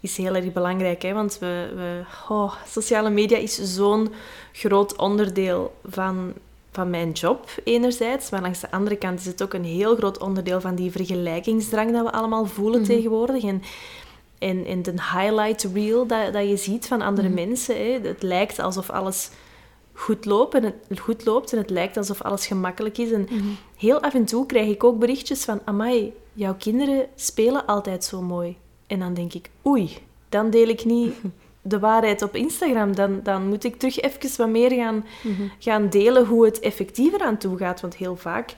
[0.00, 1.02] is heel erg belangrijk.
[1.02, 1.12] Hè?
[1.12, 4.12] Want we, we, oh, sociale media is zo'n
[4.52, 6.32] groot onderdeel van,
[6.72, 8.30] van mijn job, enerzijds.
[8.30, 11.92] Maar langs de andere kant is het ook een heel groot onderdeel van die vergelijkingsdrang
[11.92, 13.44] dat we allemaal voelen tegenwoordig.
[13.44, 13.62] En,
[14.42, 17.76] en, en de highlight reel dat, dat je ziet van andere mensen.
[17.76, 17.98] Hè?
[18.02, 19.30] Het lijkt alsof alles
[19.92, 23.12] goed loopt, en het, goed loopt en het lijkt alsof alles gemakkelijk is.
[23.12, 23.28] En
[23.76, 25.60] heel af en toe krijg ik ook berichtjes van...
[25.64, 28.56] Amai, jouw kinderen spelen altijd zo mooi.
[28.86, 31.14] En dan denk ik, oei, dan deel ik niet
[31.62, 32.94] de waarheid op Instagram.
[32.94, 35.04] Dan, dan moet ik terug even wat meer gaan,
[35.58, 37.80] gaan delen hoe het effectiever aan toe gaat.
[37.80, 38.54] Want heel vaak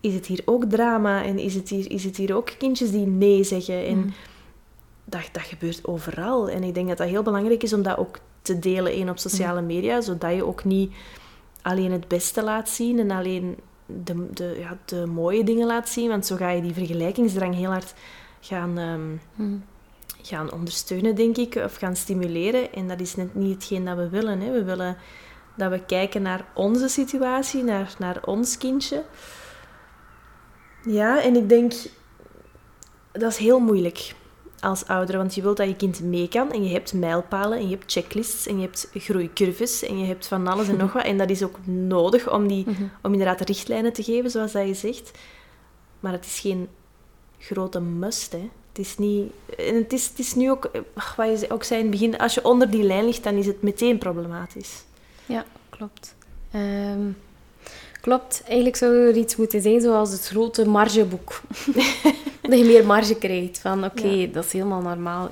[0.00, 3.06] is het hier ook drama en is het hier, is het hier ook kindjes die
[3.06, 3.86] nee zeggen.
[3.86, 4.14] En
[5.10, 6.48] dat, dat gebeurt overal.
[6.48, 9.18] En ik denk dat dat heel belangrijk is om dat ook te delen één op
[9.18, 10.92] sociale media, zodat je ook niet
[11.62, 16.08] alleen het beste laat zien en alleen de, de, ja, de mooie dingen laat zien.
[16.08, 17.94] Want zo ga je die vergelijkingsdrang heel hard
[18.40, 19.46] gaan, ehm,
[20.22, 22.72] gaan ondersteunen, denk ik, of gaan stimuleren.
[22.72, 24.40] En dat is net niet hetgeen dat we willen.
[24.40, 24.52] Hè.
[24.52, 24.96] We willen
[25.56, 29.04] dat we kijken naar onze situatie, naar, naar ons kindje.
[30.82, 31.72] Ja, en ik denk,
[33.12, 34.14] dat is heel moeilijk
[34.60, 37.68] als ouder, want je wilt dat je kind mee kan en je hebt mijlpalen en
[37.68, 41.04] je hebt checklists en je hebt groeicurves en je hebt van alles en nog wat.
[41.04, 42.66] En dat is ook nodig om, die,
[43.02, 45.10] om inderdaad richtlijnen te geven, zoals dat je zegt.
[46.00, 46.68] Maar het is geen
[47.38, 48.50] grote must, hè.
[48.68, 49.32] Het is niet...
[49.58, 52.18] En het is, het is nu ook, ach, wat je ook zei in het begin,
[52.18, 54.84] als je onder die lijn ligt, dan is het meteen problematisch.
[55.26, 56.14] Ja, klopt.
[56.50, 57.10] Ehm,
[58.00, 58.42] klopt.
[58.46, 61.40] Eigenlijk zou er iets moeten zijn zoals het grote margeboek.
[62.48, 63.58] dat je meer marge krijgt.
[63.58, 64.26] Van oké, Ja.
[64.32, 65.28] dat is helemaal normaal.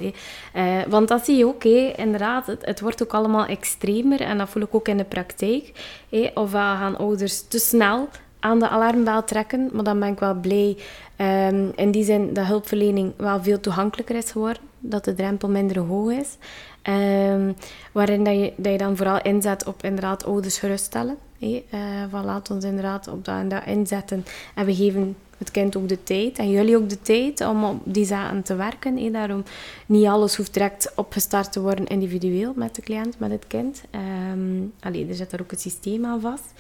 [0.52, 1.64] Eh, want dat zie je ook,
[1.96, 2.46] inderdaad.
[2.46, 4.20] Het, het wordt ook allemaal extremer.
[4.20, 5.72] En dat voel ik ook in de praktijk.
[6.10, 6.30] hè.
[6.34, 8.08] Of uh, gaan ouders te snel
[8.40, 9.70] aan de alarmbel trekken.
[9.72, 10.76] Maar dan ben ik wel blij
[11.16, 14.62] ehm, in die zin dat hulpverlening wel veel toegankelijker is geworden.
[14.78, 16.36] Dat de drempel minder hoog is.
[16.82, 17.52] Ehm,
[17.92, 21.16] waarin dat je, dat je dan vooral inzet op inderdaad ouders geruststellen.
[21.40, 24.24] Eh, van laat ons inderdaad op dat en dat inzetten.
[24.54, 26.38] En we geven het kind ook de tijd.
[26.38, 29.12] En jullie ook de tijd om op die zaken te werken.
[29.12, 29.44] Daarom
[29.86, 33.82] niet alles hoeft direct opgestart te worden individueel met de cliënt, met het kind.
[33.90, 36.52] Ehm allee, er zit daar ook het systeem aan vast.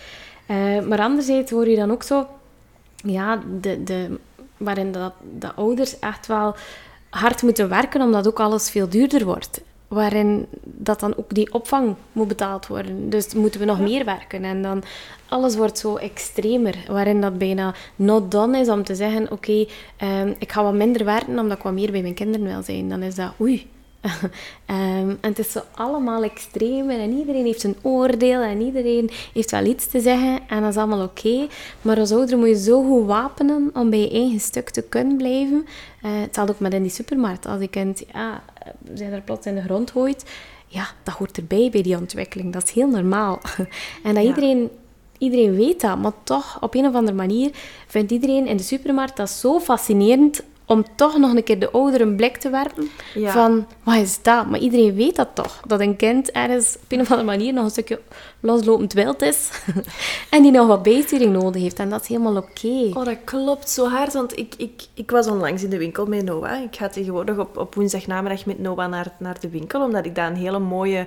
[0.46, 2.26] Eh, maar anderzijds hoor je dan ook zo...
[2.96, 4.18] Ja, de, de,
[4.56, 6.54] waarin dat, de ouders echt wel
[7.10, 9.60] hard moeten werken, omdat ook alles veel duurder wordt.
[9.88, 13.10] Waarin dat dan ook die opvang moet betaald worden.
[13.10, 14.44] Dus moeten we nog meer werken.
[14.44, 14.82] En dan
[15.28, 16.76] alles wordt zo extremer.
[16.88, 21.04] Waarin dat bijna not done is om te zeggen: Oké, ehm, ik ga wat minder
[21.04, 22.88] werken omdat ik wat meer bij mijn kinderen wil zijn.
[22.88, 23.74] Dan is dat oei.
[24.66, 29.50] Ehm, en het is zo allemaal extremer en iedereen heeft zijn oordeel en iedereen heeft
[29.50, 31.46] wel iets te zeggen en dat is allemaal oké.
[31.82, 35.16] Maar als ouder moet je zo goed wapenen om bij je eigen stuk te kunnen
[35.16, 35.66] blijven.
[36.02, 37.46] Eh hetzelfde ook met in die supermarkt.
[37.46, 38.42] Als je kind ja,
[38.94, 40.24] zijn er plots in de grond gooit,
[40.66, 42.52] ja, dat hoort erbij bij die ontwikkeling.
[42.52, 43.40] Dat is heel normaal.
[44.04, 44.28] En dat Ja.
[44.28, 44.70] iedereen
[45.18, 47.50] Iedereen weet dat, maar toch, op een of andere manier
[47.86, 52.00] vindt iedereen in de supermarkt dat zo fascinerend om toch nog een keer de ouder
[52.00, 53.32] een blik te werpen Ja.
[53.32, 54.50] van, wat is dat?
[54.50, 57.64] Maar iedereen weet dat toch, dat een kind ergens op een of andere manier nog
[57.64, 58.00] een stukje
[58.40, 59.50] loslopend wild is
[60.30, 61.78] en die nog wat bijsturing nodig heeft.
[61.78, 62.98] En dat is helemaal oké.
[62.98, 66.24] Oh, dat klopt zo hard, want ik, ik, ik was onlangs in de winkel met
[66.24, 66.62] Noah.
[66.62, 70.26] Ik ga tegenwoordig op, op woensdagnamiddag met Noah naar, naar de winkel, omdat ik dat
[70.26, 71.06] een hele mooie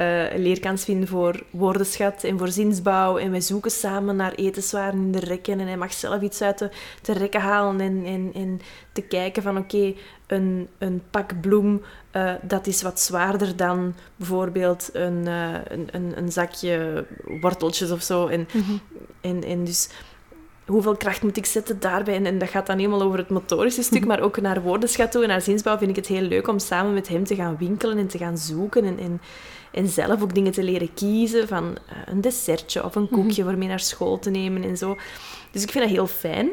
[0.00, 3.18] eh, leerkans vind voor woordenschat en voor zinsbouw.
[3.18, 6.58] En wij zoeken samen naar etenswaren in de rekken en hij mag zelf iets uit
[6.58, 6.70] de,
[7.02, 8.60] de rekken halen en, en, en
[8.92, 9.94] te kijken van oké,
[10.26, 16.18] een, een pak bloem, eh, dat is wat zwaarder dan bijvoorbeeld een, eh, een, een,
[16.18, 17.06] een zakje
[17.40, 18.26] worteltjes of zo.
[18.26, 18.48] En,
[19.20, 19.88] en, en dus
[20.66, 22.14] hoeveel kracht moet ik zetten daarbij?
[22.14, 25.22] En, en dat gaat dan helemaal over het motorische stuk, maar ook naar woordenschat toe
[25.22, 27.98] en naar zinsbouw vind ik het heel leuk om samen met hem te gaan winkelen
[27.98, 29.20] en te gaan zoeken en, en,
[29.72, 33.58] en zelf ook dingen te leren kiezen van eh, een dessertje of een koekje voor
[33.58, 34.96] mee naar school te nemen en zo.
[35.50, 36.50] Dus ik vind dat heel fijn.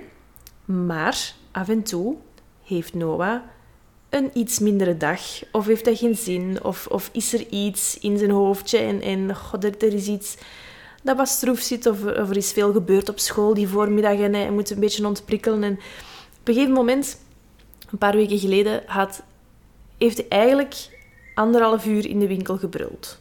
[0.66, 2.16] Maar af en toe
[2.64, 3.42] heeft Noah
[4.10, 5.22] een iets mindere dag.
[5.52, 6.64] Of heeft hij geen zin.
[6.64, 10.38] Of, of is er iets in zijn hoofdje en, en god, er, er is iets
[11.04, 11.86] dat wat stroef zit.
[11.86, 14.80] Of, er- of er is veel gebeurd op school die voormiddag en hij moet een
[14.80, 15.64] beetje ontprikkelen.
[15.64, 15.74] En
[16.40, 17.20] op een gegeven moment,
[17.92, 19.24] een paar weken geleden, had,
[19.98, 20.76] heeft hij eigenlijk
[21.38, 23.20] anderhalf uur in de winkel gebruld.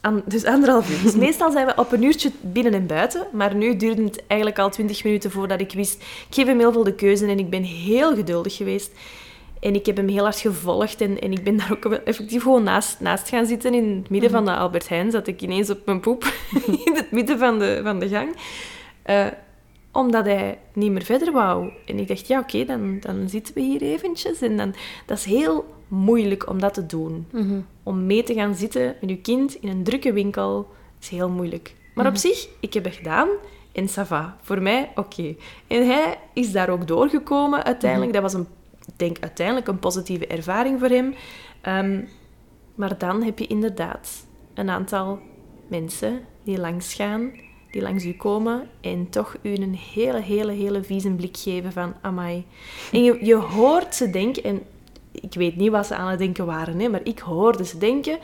[0.00, 1.02] An- dus anderhalf uur.
[1.02, 3.26] Dus meestal zijn we op een uurtje binnen en buiten.
[3.32, 6.02] Maar nu duurde het eigenlijk al twintig minuten voordat ik wist...
[6.02, 8.92] Ik geef hem heel veel de keuze en ik ben heel geduldig geweest.
[9.60, 11.00] En ik heb hem heel hard gevolgd.
[11.00, 13.74] En, en ik ben daar ook effectief gewoon naast, naast gaan zitten.
[13.74, 16.24] In het midden van de Albert Heijn zat ik ineens op mijn poep.
[16.84, 18.36] in het midden van de, van de gang.
[19.02, 19.26] Eh,
[19.92, 21.70] omdat hij niet meer verder wou.
[21.86, 24.40] En ik dacht, ja, oké, dan, dan zitten we hier eventjes.
[24.40, 24.74] En dan,
[25.06, 27.26] dat is heel moeilijk om dat te doen.
[27.82, 30.68] Om mee te gaan zitten met je kind in een drukke winkel
[31.00, 31.74] is heel moeilijk.
[31.94, 33.28] Maar op zich, ik heb het gedaan.
[33.72, 34.36] En ça va.
[34.42, 35.34] Voor mij, oké.
[35.66, 38.12] En hij is daar ook doorgekomen uiteindelijk.
[38.12, 38.46] Dat was een,
[38.86, 41.14] ik denk uiteindelijk een positieve ervaring voor hem.
[41.60, 42.00] Ehm,
[42.74, 45.18] maar dan heb je inderdaad een aantal
[45.66, 47.32] mensen die langs gaan,
[47.70, 51.94] die langs u komen en toch u een hele, hele, hele vieze blik geven van
[52.00, 52.44] amai.
[52.92, 54.62] En je, je hoort ze denken, en
[55.20, 58.18] ik weet niet wat ze aan het denken waren, hè, maar ik hoorde ze denken,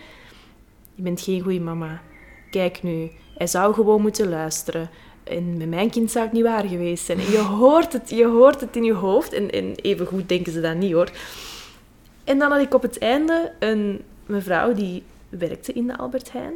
[0.94, 2.02] je bent geen goede mama.
[2.50, 4.90] Kijk nu, hij zou gewoon moeten luisteren.
[5.24, 7.18] En met mijn kind zou het niet waar geweest zijn.
[7.18, 9.32] Je hoort het, je hoort het in je hoofd.
[9.32, 11.10] En, en even goed denken ze dat niet hoor.
[12.24, 16.54] En dan had ik op het einde een mevrouw die werkte in de Albert Heijn.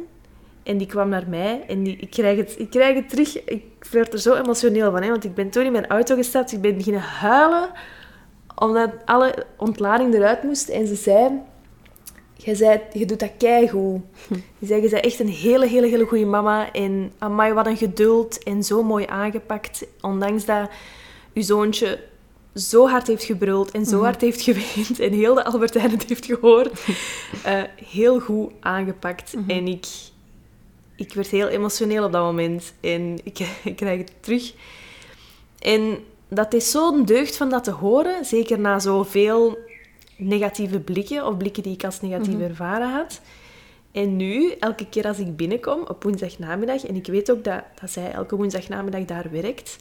[0.63, 3.43] En die kwam naar mij en die, ik, krijg het, ik krijg het terug.
[3.43, 5.01] Ik werd er zo emotioneel van.
[5.01, 6.51] Hè, want ik ben toen in mijn auto gestapt.
[6.51, 7.69] Ik ben beginnen huilen.
[8.55, 10.69] Omdat alle ontlading eruit moest.
[10.69, 11.41] En ze zei...
[12.37, 14.01] Je, zei, je doet dat keigoed.
[14.59, 16.71] Je zei, je bent echt een hele, hele, hele goede mama.
[16.71, 18.43] En amai, wat een geduld.
[18.43, 19.85] En zo mooi aangepakt.
[20.01, 20.69] Ondanks dat
[21.33, 21.99] uw zoontje
[22.55, 26.25] zo hard heeft gebruld en zo hard heeft geweend en heel de Albertijn het heeft
[26.25, 26.79] gehoord.
[27.43, 29.33] Eh, heel goed aangepakt.
[29.47, 29.85] En ik,
[30.95, 32.73] ik werd heel emotioneel op dat moment.
[32.79, 34.53] En ik, ik krijg het terug.
[35.59, 35.97] En
[36.27, 38.25] dat is zo'n deugd van dat te horen.
[38.25, 39.57] Zeker na zoveel
[40.17, 43.21] negatieve blikken, of blikken die ik als negatief ervaren had.
[43.91, 47.91] En nu, elke keer als ik binnenkom op woensdagnamiddag, en ik weet ook dat, dat
[47.91, 49.77] zij elke woensdagnamiddag daar werkt,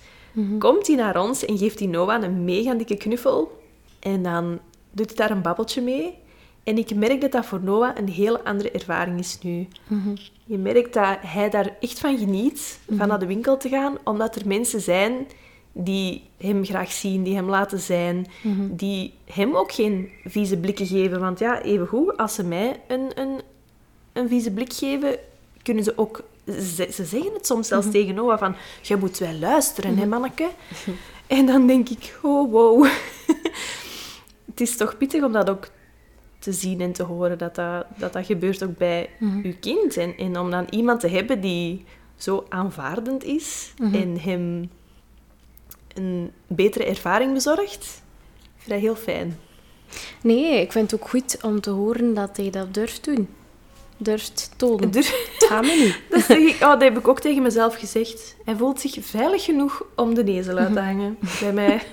[0.59, 3.63] komt hij naar ons en geeft die Noah een mega dikke knuffel.
[4.01, 4.59] En dan
[4.91, 6.15] doet hij daar een babbeltje mee.
[6.65, 9.69] En ik merk dat dat voor Noah een heel andere ervaring is nu.
[10.45, 14.37] Je merkt dat hij daar echt van geniet, van naar de winkel te gaan, omdat
[14.37, 15.27] er mensen zijn
[15.77, 18.27] die hem graag zien, die hem laten zijn,
[18.71, 21.21] die hem ook geen vieze blikken geven.
[21.21, 23.41] Want ja, evengoed, als ze mij een, een,
[24.13, 25.17] een vieze blik geven,
[25.63, 26.23] kunnen ze ook...
[26.47, 30.49] Ze, ze zeggen het soms zelfs tegen Noah van, je moet wel luisteren, hè, manneke?
[31.27, 32.87] En dan denk ik, oh, wow.
[34.51, 35.69] het is toch pittig om dat ook
[36.39, 39.97] te zien en te horen, dat dat, dat, dat gebeurt ook bij uw kind.
[39.97, 41.85] En, en om dan iemand te hebben die
[42.17, 44.71] zo aanvaardend is en hem
[45.95, 48.03] een betere ervaring bezorgt,
[48.45, 49.39] ik vind dat heel fijn.
[50.23, 53.29] Nee, ik vind het ook goed om te horen dat hij dat durft doen.
[53.97, 54.89] Durft tonen.
[54.95, 55.15] Het
[55.49, 56.01] gaat me niet.
[56.11, 58.37] dat, zeg ik, oh, dat heb ik ook tegen mezelf gezegd.
[58.45, 61.83] Hij voelt zich veilig genoeg om de nezel uit te hangen bij mij.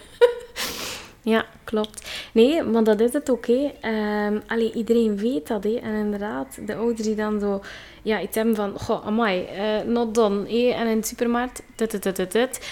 [1.24, 2.10] Ja, klopt.
[2.34, 3.48] Nee, maar dat is het ook.
[3.48, 3.72] hè.
[3.82, 5.64] Ehm, allee, iedereen weet dat.
[5.64, 5.76] hè.
[5.76, 7.62] En inderdaad, de ouders die dan zo
[8.02, 8.80] ja, iets hebben van...
[8.80, 10.50] Goh, amai, eh not done.
[10.50, 10.70] hè.
[10.70, 12.70] En in de supermarkt, dit, dit, dit, dit.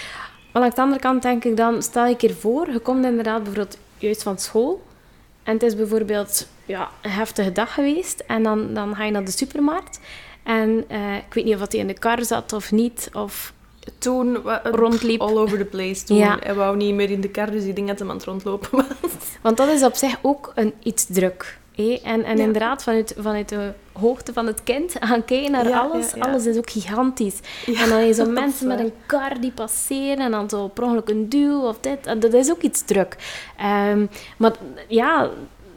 [0.52, 1.82] Maar aan de andere kant denk ik dan...
[1.82, 4.82] Stel je keer voor, je komt inderdaad bijvoorbeeld juist van school.
[5.42, 8.20] En het is bijvoorbeeld ja, een heftige dag geweest.
[8.26, 10.00] En dan, dan ga je naar de supermarkt.
[10.42, 13.10] En eh, ik weet niet of hij in de kar zat of niet.
[13.12, 13.52] Of
[13.98, 15.20] toen Rondliep.
[15.20, 16.16] all over the place toen.
[16.16, 16.36] Ja.
[16.40, 18.70] Hij wou niet meer in de kar, dus ik denk dat hij aan het rondlopen
[18.72, 19.10] was.
[19.42, 21.58] Want dat is op zich ook een, iets druk.
[21.88, 22.42] En, en Ja.
[22.42, 26.12] inderdaad, vanuit, vanuit de hoogte van het kind gaan kijken naar Ja, alles.
[26.14, 26.20] ja.
[26.24, 27.38] Alles is ook gigantisch.
[27.66, 30.84] En dan je zo is mensen met een kar die passeren en dan zo per
[30.84, 32.20] ongeluk een duw of dit.
[32.20, 33.16] Dat is ook iets druk.
[33.58, 34.06] Ehm,
[34.36, 34.52] maar
[34.88, 35.30] ja,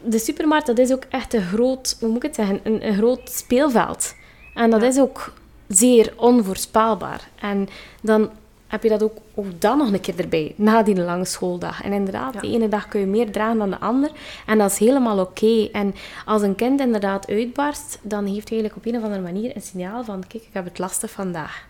[0.04, 2.94] de supermarkt, dat is ook echt een groot, hoe moet ik het zeggen, een, een
[2.94, 4.14] groot speelveld.
[4.54, 5.32] En dat is ook
[5.68, 7.28] zeer onvoorspelbaar.
[7.40, 7.68] En
[8.02, 8.30] dan
[8.74, 11.82] heb je dat ook, ook dan nog een keer erbij, na die lange schooldag.
[11.82, 12.40] En inderdaad, Ja.
[12.40, 14.10] de ene dag kun je meer dragen dan de ander.
[14.46, 15.68] En dat is helemaal oké.
[15.72, 15.94] En
[16.24, 19.62] als een kind inderdaad uitbarst, dan geeft hij eigenlijk op een of andere manier een
[19.62, 21.66] signaal van, kijk, ik heb het lastig vandaag.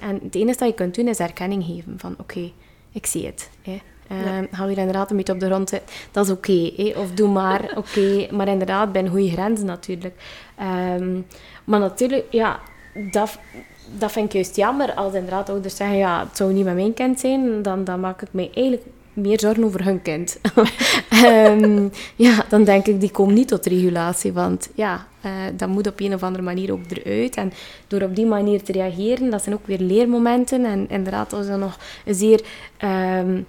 [0.00, 2.50] En het enige dat je kunt doen, is erkenning geven van, oké,
[2.92, 3.50] ik zie het.
[3.62, 3.80] Hé.
[4.08, 5.94] Ehm, Ga weer inderdaad een beetje op de grond zitten.
[6.10, 6.70] Dat is oké.
[6.76, 6.92] hé.
[6.96, 8.26] of doe maar, oké.
[8.30, 10.14] Maar inderdaad, bij een goede grenzen natuurlijk.
[10.56, 11.20] Ehm,
[11.64, 12.60] maar natuurlijk, ja,
[13.10, 13.38] dat,
[13.98, 14.94] dat vind ik juist jammer.
[14.94, 18.22] Als inderdaad ouders zeggen, ja, het zou niet met mijn kind zijn, dan, dan maak
[18.22, 20.38] ik mij eigenlijk meer zorgen over hun kind.
[21.08, 24.32] Ehm, ja, dan denk ik, die komen niet tot regulatie.
[24.32, 27.36] Want ja, eh, dat moet op een of andere manier ook eruit.
[27.36, 27.52] En
[27.86, 30.64] door op die manier te reageren, dat zijn ook weer leermomenten.
[30.64, 32.40] En inderdaad, als dan nog een zeer
[32.76, 33.40] ehm,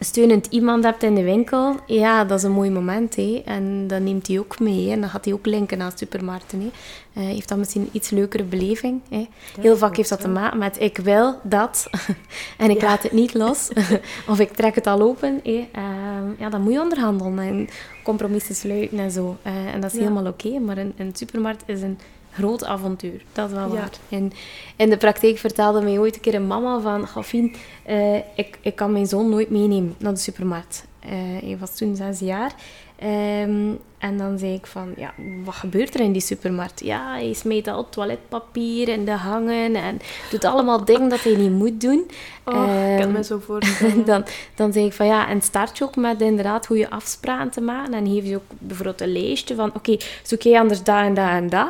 [0.00, 3.16] steunend iemand hebt in de winkel, ja, dat is een mooi moment.
[3.16, 3.42] Hè.
[3.44, 4.86] En dat neemt hij ook mee.
[4.86, 4.92] hè.
[4.92, 6.60] En dan gaat hij ook linken naar supermarkten.
[6.60, 6.70] Hè.
[7.12, 9.00] Eh, heeft dan misschien een iets leukere beleving.
[9.10, 9.26] Hè.
[9.60, 11.86] Heel vaak heeft dat te maken met ik wil dat
[12.58, 12.86] en ik Ja.
[12.86, 13.68] laat het niet los.
[14.28, 15.40] of ik trek het al open.
[15.42, 15.68] Hè.
[15.72, 17.68] Ehm, ja, dan moet je onderhandelen en
[18.04, 19.36] compromissen sluiten en zo.
[19.42, 20.02] Eh, en dat is Ja.
[20.02, 20.58] helemaal oké.
[20.58, 21.98] Maar een, een supermarkt is een
[22.38, 23.22] groot avontuur.
[23.32, 23.74] Dat is wel Ja.
[23.74, 23.90] waar.
[24.08, 24.32] En
[24.76, 27.08] in de praktijk vertelde mij ooit een keer een mama van...
[27.08, 30.86] Gafien, eh, ik, ik kan mijn zoon nooit meenemen naar de supermarkt.
[31.00, 32.52] Eh, hij was toen zes jaar.
[32.98, 35.12] Ehm, en dan zei ik van, ja,
[35.44, 36.80] wat gebeurt er in die supermarkt?
[36.84, 39.98] Ja, hij smijt al toiletpapier in de hangen en
[40.30, 42.06] doet allemaal dingen dat hij niet moet doen.
[42.44, 44.04] Oh, ik kan Ehm, me zo voorstellen.
[44.12, 44.24] dan,
[44.54, 47.94] dan zeg ik van ja, en start je ook met inderdaad goede afspraken te maken.
[47.94, 51.28] En geef je ook bijvoorbeeld een lijstje van oké, zoek jij anders dat en dat
[51.28, 51.68] en dat.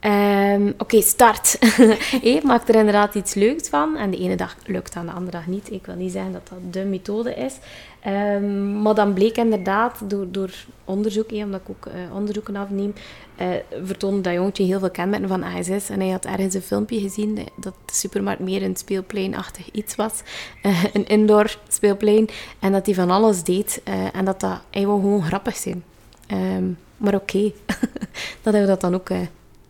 [0.00, 1.56] Ehm, oké, start.
[2.22, 3.96] Hé, maak er inderdaad iets leuks van.
[3.96, 5.70] En de ene dag lukt dat, de andere dag niet.
[5.72, 7.54] Ik wil niet zeggen dat dat de methode is.
[8.00, 10.50] Ehm, maar dan bleek inderdaad door, door
[10.84, 12.94] onderzoek, omdat ik ook eh, onderzoeken afneem,
[13.36, 13.48] eh
[13.84, 15.88] vertoonde dat jongetje heel veel kenmerken van ASS.
[15.90, 19.94] En hij had ergens een filmpje gezien dat- dat de supermarkt meer een speelpleinachtig iets
[19.96, 20.12] was.
[20.62, 22.28] Eh, een indoor speelplein.
[22.58, 23.80] En dat hij van alles deed.
[23.84, 25.84] eh, en dat dat hij gewoon grappig zijn.
[26.26, 26.64] Ehm,
[26.96, 27.52] maar oké,
[28.42, 29.08] dat hebben we dat dan ook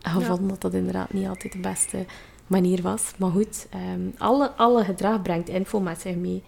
[0.02, 0.48] gevonden.
[0.48, 2.04] Dat dat inderdaad niet altijd de beste
[2.46, 3.12] manier was.
[3.16, 6.42] Maar goed, ehm, alle, alle gedrag brengt info met zich mee.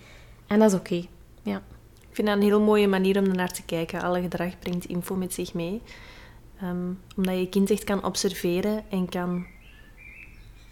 [0.46, 1.06] En dat is oké.
[1.42, 1.62] Ja.
[2.08, 4.02] Ik vind dat een heel mooie manier om ernaar te kijken.
[4.02, 5.82] Alle gedrag brengt info met zich mee.
[6.60, 9.46] Ehm, omdat je je kind echt kan observeren en kan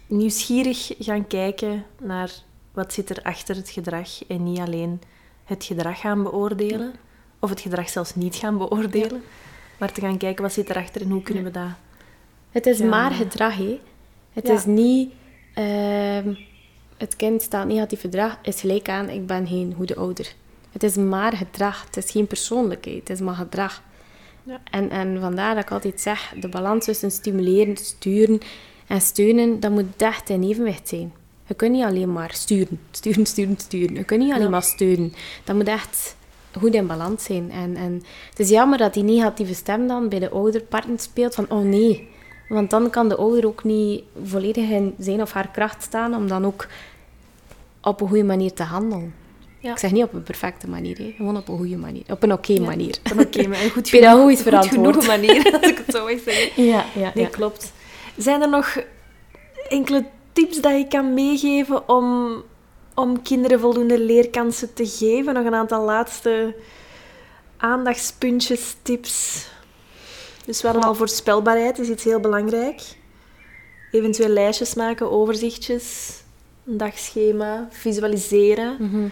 [0.07, 2.31] nieuwsgierig gaan kijken naar
[2.71, 5.01] wat zit er achter het gedrag en niet alleen
[5.43, 6.93] het gedrag gaan beoordelen
[7.39, 9.23] of het gedrag zelfs niet gaan beoordelen,
[9.77, 11.69] maar te gaan kijken wat zit erachter en hoe kunnen we dat...
[12.51, 12.85] Het is Ja.
[12.85, 13.79] maar gedrag, hè.
[14.33, 14.53] Het Ja.
[14.53, 15.11] is niet...
[15.53, 16.33] ehm,
[16.97, 20.33] het kind staat negatief gedrag, is gelijk aan ik ben geen goede ouder.
[20.71, 21.85] Het is maar gedrag.
[21.85, 22.97] Het is geen persoonlijkheid.
[22.99, 23.81] Het is maar gedrag.
[24.43, 24.61] Ja.
[24.71, 28.39] En, en vandaar dat ik altijd zeg, de balans tussen stimuleren, sturen
[28.87, 31.13] en steunen, dat moet echt in evenwicht zijn.
[31.47, 33.95] Je kunt niet alleen maar sturen, sturen, sturen, sturen.
[33.95, 34.49] Je kunt niet alleen Ja.
[34.49, 35.13] maar steunen.
[35.43, 36.15] Dat moet echt
[36.59, 37.51] goed in balans zijn.
[37.51, 41.45] En, en het is jammer dat die negatieve stem dan bij de ouderpartner speelt van,
[41.49, 42.07] oh nee.
[42.51, 46.27] Want dan kan de ouder ook niet volledig in zijn of haar kracht staan om
[46.27, 46.67] dan ook
[47.81, 49.13] op een goede manier te handelen.
[49.59, 49.71] Ja.
[49.71, 51.13] Ik zeg niet op een perfecte manier, hè.
[51.17, 52.03] gewoon op een goede manier.
[52.09, 52.99] Op een oké manier.
[53.03, 54.75] op een oké, maar een goed Pedagogisch goed verantwoord.
[54.95, 56.63] genoeg manier, als ik het zo mag zeggen.
[56.71, 57.29] Ja, ja, Nee, ja.
[57.29, 57.71] klopt.
[58.17, 58.77] Zijn er nog
[59.69, 62.35] enkele tips dat je kan meegeven om,
[62.95, 65.33] om kinderen voldoende leerkansen te geven?
[65.33, 66.55] Nog een aantal laatste
[67.57, 69.45] aandachtspuntjes, tips.
[70.45, 72.81] Dus we hadden al voorspelbaarheid, is iets heel belangrijk.
[73.91, 76.17] Eventueel lijstjes maken, overzichtjes,
[76.65, 78.75] een dagschema, visualiseren.
[78.79, 79.07] Mhm.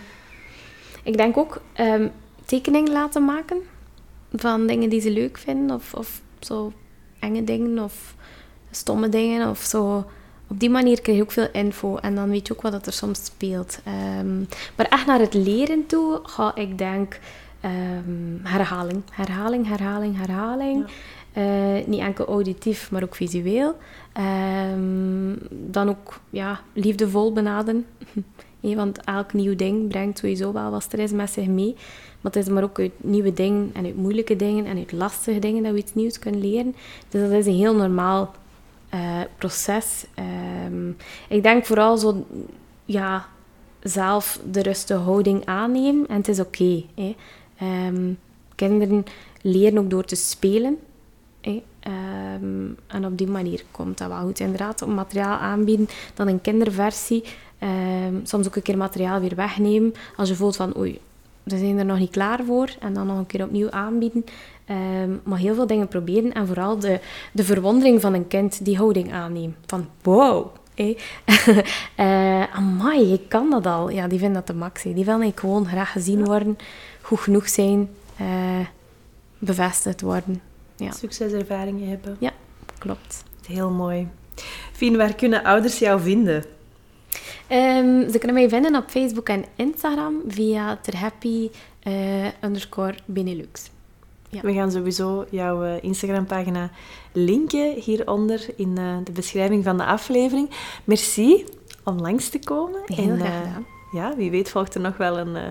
[1.03, 2.07] Ik denk ook ehm
[2.49, 3.57] tekeningen laten maken
[4.33, 6.73] van dingen die ze leuk vinden of, of zo
[7.19, 8.15] enge dingen of
[8.71, 10.05] stomme dingen of zo.
[10.47, 12.85] Op die manier krijg je ook veel info en dan weet je ook wat dat
[12.85, 13.79] er soms speelt.
[13.83, 14.39] Ehm,
[14.75, 17.19] maar echt naar het leren toe ga ik denk
[17.61, 19.03] ehm, herhaling.
[19.11, 20.85] Herhaling, herhaling, herhaling.
[21.39, 23.77] Eh, niet enkel auditief, maar ook visueel.
[24.13, 27.85] Ehm, dan ook ja, liefdevol benaderen.
[28.59, 31.73] Want elk nieuw ding brengt sowieso wel wat stress met zich mee.
[32.21, 35.39] Maar het is maar ook uit nieuwe dingen en uit moeilijke dingen en uit lastige
[35.39, 36.75] dingen dat we iets nieuws kunnen leren.
[37.09, 38.31] Dus dat is een heel normaal
[38.89, 40.05] eh, proces.
[40.13, 40.89] Ehm,
[41.29, 42.25] ik denk vooral zo
[42.85, 43.27] ja,
[43.79, 46.83] zelf de rustige houding aanneem en het is oké.
[47.57, 48.13] Ehm,
[48.55, 49.03] kinderen
[49.41, 50.77] leren ook door te spelen.
[51.41, 54.39] Ehm, en op die manier komt dat wel goed.
[54.39, 57.23] Inderdaad, om materiaal aanbieden, dan een kinderversie.
[57.59, 59.93] Ehm, soms ook een keer materiaal weer wegnemen.
[60.15, 60.99] Als je voelt van, oei,
[61.47, 62.69] ze zijn er nog niet klaar voor.
[62.79, 64.25] En dan nog een keer opnieuw aanbieden.
[64.65, 66.33] Ehm, maar heel veel dingen proberen.
[66.33, 66.99] En vooral de,
[67.31, 69.55] de verwondering van een kind die houding aanneemt.
[69.65, 70.95] Van, wow, hé.
[71.95, 73.89] Eh, amai, ik kan dat al.
[73.89, 74.83] Ja, die vinden dat de max.
[74.83, 76.57] Die willen eigenlijk gewoon graag gezien worden.
[77.01, 77.89] Goed genoeg zijn.
[78.17, 78.59] eh,
[79.37, 80.41] bevestigd worden.
[80.79, 82.15] Ja, Succeservaringen hebben.
[82.19, 82.31] ja
[82.77, 83.23] klopt.
[83.47, 84.07] Heel mooi.
[84.73, 86.43] Fien, waar kunnen ouders jou vinden?
[87.47, 91.49] Ehm, ze kunnen mij vinden op Facebook en Instagram via terhappy
[91.79, 93.71] eh underscore Benelux.
[94.29, 94.41] Ja.
[94.41, 96.69] We gaan sowieso jouw eh, Instagram-pagina
[97.11, 100.49] linken hieronder in eh, de beschrijving van de aflevering.
[100.83, 101.45] Merci
[101.83, 102.81] om langs te komen.
[102.85, 103.65] Heel En, graag eh, gedaan.
[103.91, 105.43] ja, wie weet volgt er nog wel een, eh,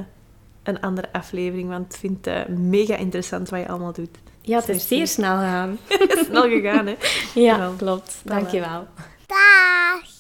[0.63, 4.19] een andere aflevering, want ik vind het eh, mega interessant wat je allemaal doet.
[4.49, 5.79] Ja, het is zeer snel gaan.
[6.29, 6.97] snel gegaan, hè?
[7.35, 7.73] Ja, ja.
[7.77, 8.21] klopt.
[8.25, 8.87] Dankjewel.
[9.27, 10.18] Dag!